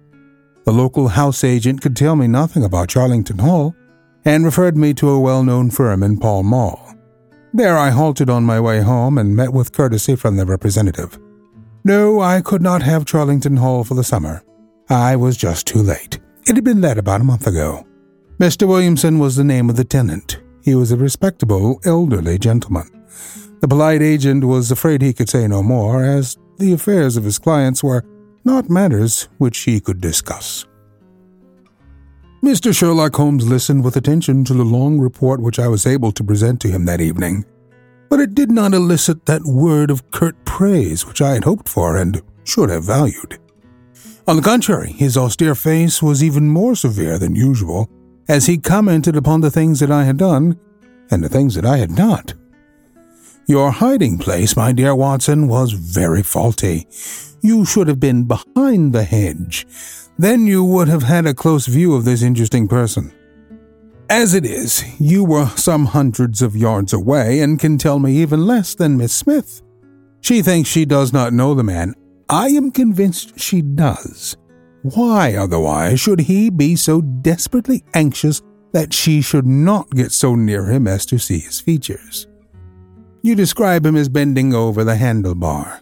The 0.65 0.73
local 0.73 1.09
house 1.09 1.43
agent 1.43 1.81
could 1.81 1.95
tell 1.95 2.15
me 2.15 2.27
nothing 2.27 2.63
about 2.63 2.89
Charlington 2.89 3.39
Hall 3.39 3.75
and 4.25 4.45
referred 4.45 4.77
me 4.77 4.93
to 4.95 5.09
a 5.09 5.19
well 5.19 5.43
known 5.43 5.71
firm 5.71 6.03
in 6.03 6.19
Pall 6.19 6.43
Mall. 6.43 6.93
There 7.55 7.77
I 7.77 7.91
halted 7.91 8.31
on 8.31 8.43
my 8.43 8.59
way 8.59 8.81
home 8.81 9.19
and 9.19 9.35
met 9.35 9.53
with 9.53 9.73
courtesy 9.73 10.15
from 10.15 10.37
the 10.37 10.45
representative. 10.45 11.19
No, 11.83 12.19
I 12.19 12.41
could 12.41 12.63
not 12.63 12.81
have 12.81 13.05
Charlington 13.05 13.57
Hall 13.57 13.83
for 13.83 13.93
the 13.93 14.03
summer. 14.03 14.43
I 14.89 15.15
was 15.15 15.37
just 15.37 15.67
too 15.67 15.83
late. 15.83 16.19
It 16.47 16.55
had 16.55 16.63
been 16.63 16.81
let 16.81 16.97
about 16.97 17.21
a 17.21 17.25
month 17.25 17.45
ago. 17.45 17.85
Mr. 18.39 18.67
Williamson 18.67 19.19
was 19.19 19.35
the 19.35 19.43
name 19.43 19.69
of 19.69 19.75
the 19.75 19.83
tenant. 19.83 20.41
He 20.63 20.73
was 20.73 20.91
a 20.91 20.97
respectable, 20.97 21.79
elderly 21.85 22.39
gentleman. 22.39 22.89
The 23.61 23.67
polite 23.67 24.01
agent 24.01 24.43
was 24.45 24.71
afraid 24.71 25.03
he 25.03 25.13
could 25.13 25.29
say 25.29 25.47
no 25.47 25.61
more, 25.61 26.03
as 26.03 26.37
the 26.57 26.73
affairs 26.73 27.17
of 27.17 27.23
his 27.23 27.37
clients 27.37 27.83
were 27.83 28.03
not 28.43 28.67
matters 28.67 29.29
which 29.37 29.59
he 29.59 29.79
could 29.79 30.01
discuss. 30.01 30.65
Mr. 32.43 32.75
Sherlock 32.75 33.15
Holmes 33.15 33.47
listened 33.47 33.85
with 33.85 33.95
attention 33.95 34.43
to 34.43 34.53
the 34.53 34.65
long 34.65 34.99
report 34.99 35.39
which 35.39 35.59
I 35.59 35.69
was 35.69 35.87
able 35.87 36.11
to 36.11 36.25
present 36.25 36.59
to 36.61 36.67
him 36.67 36.83
that 36.83 36.99
evening, 36.99 37.45
but 38.09 38.19
it 38.19 38.35
did 38.35 38.51
not 38.51 38.73
elicit 38.73 39.25
that 39.27 39.45
word 39.45 39.89
of 39.89 40.11
curt 40.11 40.35
praise 40.43 41.07
which 41.07 41.21
I 41.21 41.35
had 41.35 41.45
hoped 41.45 41.69
for 41.69 41.95
and 41.95 42.21
should 42.43 42.69
have 42.69 42.83
valued. 42.83 43.39
On 44.27 44.35
the 44.35 44.41
contrary, 44.41 44.91
his 44.91 45.15
austere 45.15 45.55
face 45.55 46.03
was 46.03 46.21
even 46.21 46.49
more 46.49 46.75
severe 46.75 47.17
than 47.17 47.33
usual 47.33 47.89
as 48.27 48.45
he 48.45 48.57
commented 48.57 49.15
upon 49.15 49.39
the 49.39 49.51
things 49.51 49.79
that 49.79 49.89
I 49.89 50.03
had 50.03 50.17
done 50.17 50.59
and 51.11 51.23
the 51.23 51.29
things 51.29 51.55
that 51.55 51.65
I 51.65 51.77
had 51.77 51.91
not. 51.91 52.33
Your 53.47 53.71
hiding 53.71 54.17
place, 54.17 54.57
my 54.57 54.73
dear 54.73 54.93
Watson, 54.93 55.47
was 55.47 55.71
very 55.71 56.23
faulty. 56.23 56.87
You 57.41 57.63
should 57.63 57.87
have 57.87 58.01
been 58.01 58.25
behind 58.25 58.91
the 58.91 59.05
hedge. 59.05 59.65
Then 60.17 60.45
you 60.47 60.63
would 60.63 60.87
have 60.87 61.03
had 61.03 61.25
a 61.25 61.33
close 61.33 61.65
view 61.65 61.95
of 61.95 62.05
this 62.05 62.21
interesting 62.21 62.67
person. 62.67 63.13
As 64.09 64.33
it 64.33 64.45
is, 64.45 64.83
you 64.99 65.23
were 65.23 65.47
some 65.55 65.85
hundreds 65.85 66.41
of 66.41 66.55
yards 66.55 66.93
away 66.93 67.39
and 67.39 67.59
can 67.59 67.77
tell 67.77 67.99
me 67.99 68.17
even 68.17 68.45
less 68.45 68.75
than 68.75 68.97
Miss 68.97 69.13
Smith. 69.13 69.61
She 70.21 70.41
thinks 70.41 70.69
she 70.69 70.85
does 70.85 71.11
not 71.11 71.33
know 71.33 71.53
the 71.53 71.63
man. 71.63 71.95
I 72.29 72.49
am 72.49 72.71
convinced 72.71 73.39
she 73.39 73.61
does. 73.61 74.37
Why, 74.83 75.35
otherwise, 75.35 75.99
should 75.99 76.19
he 76.21 76.49
be 76.49 76.75
so 76.75 77.01
desperately 77.01 77.83
anxious 77.93 78.41
that 78.71 78.93
she 78.93 79.21
should 79.21 79.45
not 79.45 79.89
get 79.91 80.11
so 80.11 80.35
near 80.35 80.69
him 80.69 80.87
as 80.87 81.05
to 81.07 81.17
see 81.17 81.39
his 81.39 81.59
features? 81.59 82.27
You 83.21 83.35
describe 83.35 83.85
him 83.85 83.95
as 83.95 84.09
bending 84.09 84.53
over 84.53 84.83
the 84.83 84.95
handlebar. 84.95 85.81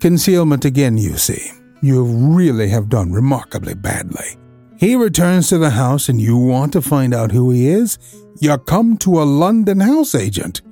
Concealment 0.00 0.64
again, 0.64 0.96
you 0.96 1.16
see. 1.16 1.50
You 1.82 2.04
really 2.04 2.68
have 2.68 2.88
done 2.88 3.12
remarkably 3.12 3.74
badly. 3.74 4.36
He 4.78 4.94
returns 4.94 5.48
to 5.48 5.58
the 5.58 5.70
house 5.70 6.08
and 6.08 6.20
you 6.20 6.36
want 6.36 6.72
to 6.74 6.82
find 6.82 7.14
out 7.14 7.32
who 7.32 7.50
he 7.50 7.68
is? 7.68 7.98
You 8.40 8.56
come 8.58 8.98
to 8.98 9.20
a 9.20 9.24
London 9.24 9.80
house 9.80 10.14
agent. 10.14 10.62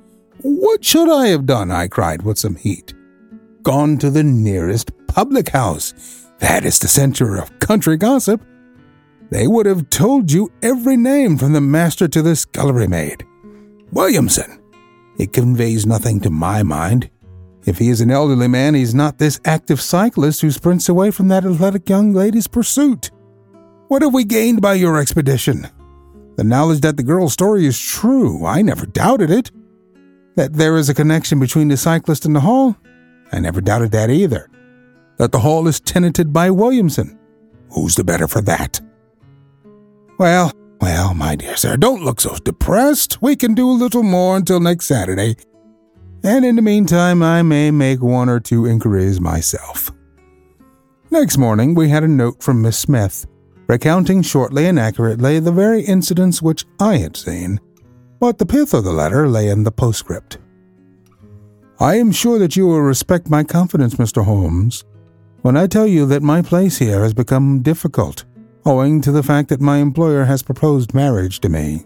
What 0.41 0.85
should 0.85 1.09
I 1.09 1.27
have 1.27 1.45
done? 1.45 1.71
I 1.71 1.87
cried 1.87 2.21
with 2.21 2.37
some 2.37 2.55
heat. 2.55 2.93
Gone 3.63 3.97
to 3.97 4.11
the 4.11 4.23
nearest 4.23 4.91
public 5.07 5.49
house 5.49 5.93
that 6.39 6.65
is 6.65 6.79
the 6.79 6.87
center 6.87 7.37
of 7.37 7.59
country 7.59 7.97
gossip. 7.97 8.43
They 9.31 9.47
would 9.47 9.65
have 9.65 9.89
told 9.89 10.31
you 10.31 10.51
every 10.61 10.97
name 10.97 11.37
from 11.37 11.53
the 11.53 11.61
master 11.61 12.07
to 12.09 12.21
the 12.21 12.35
scullery 12.35 12.87
maid. 12.87 13.25
Williamson. 13.91 14.61
It 15.17 15.31
conveys 15.31 15.85
nothing 15.85 16.19
to 16.21 16.29
my 16.29 16.61
mind. 16.61 17.09
If 17.65 17.79
he 17.79 17.89
is 17.89 18.01
an 18.01 18.11
elderly 18.11 18.47
man, 18.47 18.75
he's 18.75 18.93
not 18.93 19.17
this 19.17 19.39
active 19.43 19.81
cyclist 19.81 20.41
who 20.41 20.51
sprints 20.51 20.87
away 20.87 21.11
from 21.11 21.27
that 21.29 21.45
athletic 21.45 21.89
young 21.89 22.13
lady's 22.13 22.47
pursuit. 22.47 23.11
What 23.87 24.01
have 24.01 24.13
we 24.13 24.23
gained 24.23 24.61
by 24.61 24.75
your 24.75 24.99
expedition? 24.99 25.67
The 26.37 26.43
knowledge 26.43 26.81
that 26.81 26.97
the 26.97 27.03
girl's 27.03 27.33
story 27.33 27.65
is 27.65 27.79
true, 27.79 28.45
I 28.45 28.61
never 28.61 28.85
doubted 28.85 29.31
it. 29.31 29.51
That 30.35 30.53
there 30.53 30.77
is 30.77 30.89
a 30.89 30.93
connection 30.93 31.39
between 31.39 31.69
the 31.69 31.77
cyclist 31.77 32.25
and 32.25 32.35
the 32.35 32.41
hall, 32.41 32.75
I 33.31 33.39
never 33.39 33.61
doubted 33.61 33.91
that 33.91 34.09
either 34.09 34.49
that 35.17 35.31
the 35.31 35.39
hall 35.39 35.67
is 35.67 35.79
tenanted 35.79 36.33
by 36.33 36.49
Williamson. 36.49 37.17
Who's 37.71 37.95
the 37.95 38.03
better 38.03 38.27
for 38.27 38.41
that? 38.41 38.81
Well, 40.19 40.51
well, 40.81 41.13
my 41.13 41.35
dear 41.35 41.55
sir, 41.55 41.77
don't 41.77 42.03
look 42.03 42.19
so 42.19 42.35
depressed. 42.35 43.21
We 43.21 43.35
can 43.35 43.53
do 43.53 43.69
a 43.69 43.71
little 43.71 44.03
more 44.03 44.35
until 44.37 44.59
next 44.59 44.85
Saturday. 44.85 45.35
And 46.25 46.43
in 46.43 46.55
the 46.55 46.63
meantime, 46.63 47.21
I 47.21 47.43
may 47.43 47.69
make 47.69 48.01
one 48.01 48.29
or 48.29 48.39
two 48.39 48.65
inquiries 48.65 49.21
myself. 49.21 49.91
Next 51.11 51.37
morning, 51.37 51.75
we 51.75 51.89
had 51.89 52.03
a 52.03 52.07
note 52.07 52.41
from 52.41 52.63
Miss 52.63 52.79
Smith, 52.79 53.27
recounting 53.67 54.23
shortly 54.23 54.65
and 54.65 54.79
accurately 54.79 55.39
the 55.39 55.51
very 55.51 55.83
incidents 55.83 56.41
which 56.41 56.65
I 56.79 56.97
had 56.97 57.15
seen, 57.15 57.59
but 58.19 58.39
the 58.39 58.45
pith 58.47 58.73
of 58.73 58.83
the 58.83 58.91
letter 58.91 59.29
lay 59.29 59.49
in 59.49 59.65
the 59.65 59.71
postscript. 59.71 60.39
I 61.79 61.97
am 61.97 62.11
sure 62.11 62.39
that 62.39 62.55
you 62.55 62.65
will 62.65 62.81
respect 62.81 63.29
my 63.29 63.43
confidence, 63.43 63.93
Mr. 63.93 64.25
Holmes, 64.25 64.83
when 65.43 65.55
I 65.55 65.67
tell 65.67 65.85
you 65.85 66.07
that 66.07 66.23
my 66.23 66.41
place 66.41 66.79
here 66.79 67.03
has 67.03 67.13
become 67.13 67.61
difficult, 67.61 68.25
owing 68.65 68.99
to 69.01 69.11
the 69.11 69.21
fact 69.21 69.49
that 69.49 69.61
my 69.61 69.77
employer 69.77 70.25
has 70.25 70.41
proposed 70.41 70.95
marriage 70.95 71.39
to 71.41 71.49
me. 71.49 71.85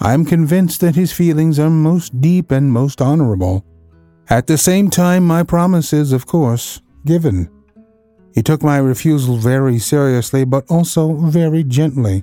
I 0.00 0.14
am 0.14 0.24
convinced 0.24 0.80
that 0.80 0.94
his 0.94 1.12
feelings 1.12 1.58
are 1.58 1.70
most 1.70 2.20
deep 2.20 2.52
and 2.52 2.70
most 2.70 3.02
honorable. 3.02 3.64
At 4.30 4.46
the 4.46 4.58
same 4.58 4.90
time, 4.90 5.26
my 5.26 5.42
promise 5.42 5.92
is, 5.92 6.12
of 6.12 6.26
course, 6.26 6.80
given. 7.04 7.50
He 8.34 8.42
took 8.42 8.62
my 8.62 8.76
refusal 8.76 9.36
very 9.36 9.78
seriously, 9.78 10.44
but 10.44 10.70
also 10.70 11.14
very 11.14 11.64
gently. 11.64 12.22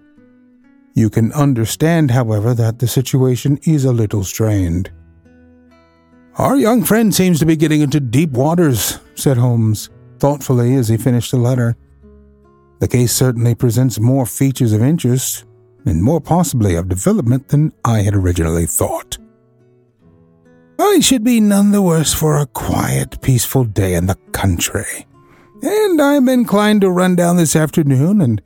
You 0.94 1.10
can 1.10 1.34
understand, 1.34 2.12
however, 2.12 2.54
that 2.54 2.80
the 2.80 2.88
situation 2.88 3.60
is 3.64 3.84
a 3.84 3.92
little 3.92 4.24
strained. 4.24 4.92
Our 6.38 6.56
young 6.56 6.84
friend 6.84 7.14
seems 7.14 7.40
to 7.40 7.46
be 7.46 7.58
getting 7.58 7.82
into 7.82 8.00
deep 8.00 8.32
waters, 8.32 9.00
said 9.16 9.38
Holmes 9.38 9.90
thoughtfully 10.20 10.76
as 10.76 10.88
he 10.88 10.96
finished 10.96 11.32
the 11.32 11.38
letter. 11.38 11.76
The 12.80 12.88
case 12.88 13.12
certainly 13.12 13.56
presents 13.56 14.00
more 14.00 14.26
features 14.26 14.72
of 14.72 14.82
interest 14.82 15.44
and 15.86 16.04
more 16.04 16.20
possibly 16.20 16.76
of 16.76 16.90
development 16.90 17.50
than 17.50 17.72
I 17.84 18.00
had 18.02 18.16
originally 18.16 18.66
thought. 18.66 19.18
I 20.78 21.00
should 21.00 21.24
be 21.24 21.40
none 21.40 21.72
the 21.72 21.82
worse 21.82 22.14
for 22.14 22.38
a 22.38 22.46
quiet, 22.48 23.22
peaceful 23.22 23.64
day 23.64 23.94
in 23.94 24.08
the 24.08 24.18
country, 24.34 25.08
and 25.62 26.02
I'm 26.02 26.28
inclined 26.28 26.82
to 26.82 26.90
run 26.90 27.16
down 27.16 27.38
this 27.38 27.56
afternoon 27.56 28.22
and 28.22 28.42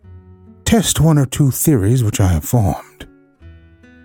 test 0.66 1.00
one 1.00 1.18
or 1.18 1.26
two 1.26 1.50
theories 1.50 2.04
which 2.04 2.20
I 2.20 2.28
have 2.28 2.46
formed. 2.46 3.08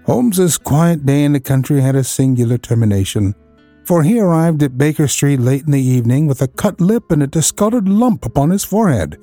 Holmes's 0.06 0.58
quiet 0.58 1.04
day 1.04 1.24
in 1.24 1.32
the 1.32 1.40
country 1.40 1.80
had 1.80 1.96
a 1.96 2.04
singular 2.04 2.58
termination 2.58 3.34
for 3.84 4.02
he 4.02 4.18
arrived 4.18 4.62
at 4.62 4.78
Baker 4.78 5.06
Street 5.06 5.40
late 5.40 5.64
in 5.64 5.72
the 5.72 5.80
evening 5.80 6.26
with 6.26 6.40
a 6.40 6.48
cut 6.48 6.80
lip 6.80 7.10
and 7.10 7.22
a 7.22 7.26
discolored 7.26 7.88
lump 7.88 8.24
upon 8.24 8.50
his 8.50 8.64
forehead, 8.64 9.18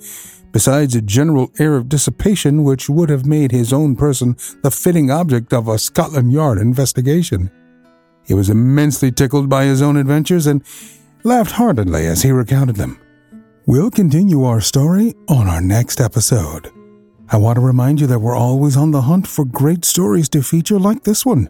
besides 0.52 0.96
a 0.96 1.02
general 1.02 1.52
air 1.60 1.76
of 1.76 1.90
dissipation 1.90 2.64
which 2.64 2.90
would 2.90 3.10
have 3.10 3.26
made 3.26 3.52
his 3.52 3.74
own 3.74 3.96
person 3.96 4.36
the 4.64 4.72
fitting 4.72 5.10
object 5.10 5.54
of 5.54 5.68
a 5.68 5.80
Scotland 5.80 6.32
Yard 6.32 6.58
investigation. 6.58 7.50
He 8.26 8.34
was 8.34 8.50
immensely 8.50 9.12
tickled 9.12 9.50
by 9.50 9.66
his 9.66 9.82
own 9.82 9.98
adventures 9.98 10.46
and 10.46 10.64
laughed 11.24 11.52
heartily 11.52 12.06
as 12.06 12.22
he 12.22 12.32
recounted 12.32 12.76
them. 12.76 13.00
We'll 13.66 13.92
continue 13.92 14.44
our 14.44 14.62
story 14.62 15.16
on 15.28 15.48
our 15.48 15.62
next 15.62 16.02
episode. 16.02 16.72
I 17.30 17.38
want 17.38 17.56
to 17.56 17.62
remind 17.62 18.02
you 18.02 18.08
that 18.08 18.20
we're 18.20 18.36
always 18.36 18.76
on 18.76 18.92
the 18.92 19.02
hunt 19.02 19.26
for 19.28 19.46
great 19.46 19.86
stories 19.86 20.28
to 20.30 20.44
feature 20.44 20.78
like 20.78 21.04
this 21.04 21.26
one. 21.26 21.50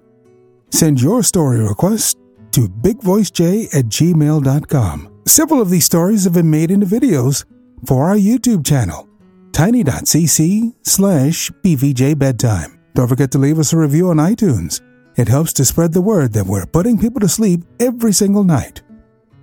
Send 0.70 1.02
your 1.02 1.24
story 1.24 1.60
request 1.60 2.18
to 2.52 2.68
bigvoicej 2.68 3.74
at 3.74 3.86
gmail.com. 3.86 5.22
Several 5.28 5.62
of 5.62 5.70
these 5.70 5.86
stories 5.86 6.24
have 6.24 6.34
been 6.34 6.50
made 6.50 6.72
into 6.72 6.86
videos 6.86 7.46
for 7.86 8.08
our 8.10 8.16
YouTube 8.16 8.66
channel, 8.66 9.08
tiny.cc 9.52 10.74
slash 10.84 11.52
bvjbedtime. 11.64 12.78
Don't 12.94 13.08
forget 13.08 13.32
to 13.32 13.38
leave 13.38 13.60
us 13.60 13.74
a 13.74 13.78
review 13.78 14.10
on 14.10 14.18
iTunes. 14.18 14.82
It 15.16 15.28
helps 15.28 15.54
to 15.54 15.66
spread 15.66 15.94
the 15.94 16.02
word 16.02 16.34
that 16.34 16.46
we're 16.46 16.66
putting 16.66 16.98
people 16.98 17.20
to 17.22 17.28
sleep 17.30 17.62
every 17.80 18.14
single 18.14 18.44
night. 18.44 18.82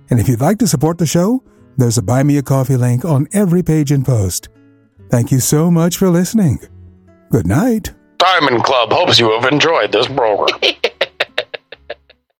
And 0.09 0.19
if 0.19 0.27
you'd 0.27 0.41
like 0.41 0.57
to 0.59 0.67
support 0.67 0.97
the 0.97 1.05
show, 1.05 1.43
there's 1.77 1.97
a 1.97 2.03
Buy 2.03 2.23
Me 2.23 2.37
a 2.37 2.43
Coffee 2.43 2.77
link 2.77 3.05
on 3.05 3.27
every 3.31 3.63
page 3.63 3.91
and 3.91 4.05
post. 4.05 4.49
Thank 5.09 5.31
you 5.31 5.39
so 5.39 5.71
much 5.71 5.97
for 5.97 6.09
listening. 6.09 6.59
Good 7.31 7.47
night. 7.47 7.93
Diamond 8.17 8.63
Club 8.63 8.91
hopes 8.91 9.19
you 9.19 9.31
have 9.31 9.51
enjoyed 9.51 9.91
this 9.91 10.07
program. 10.07 10.59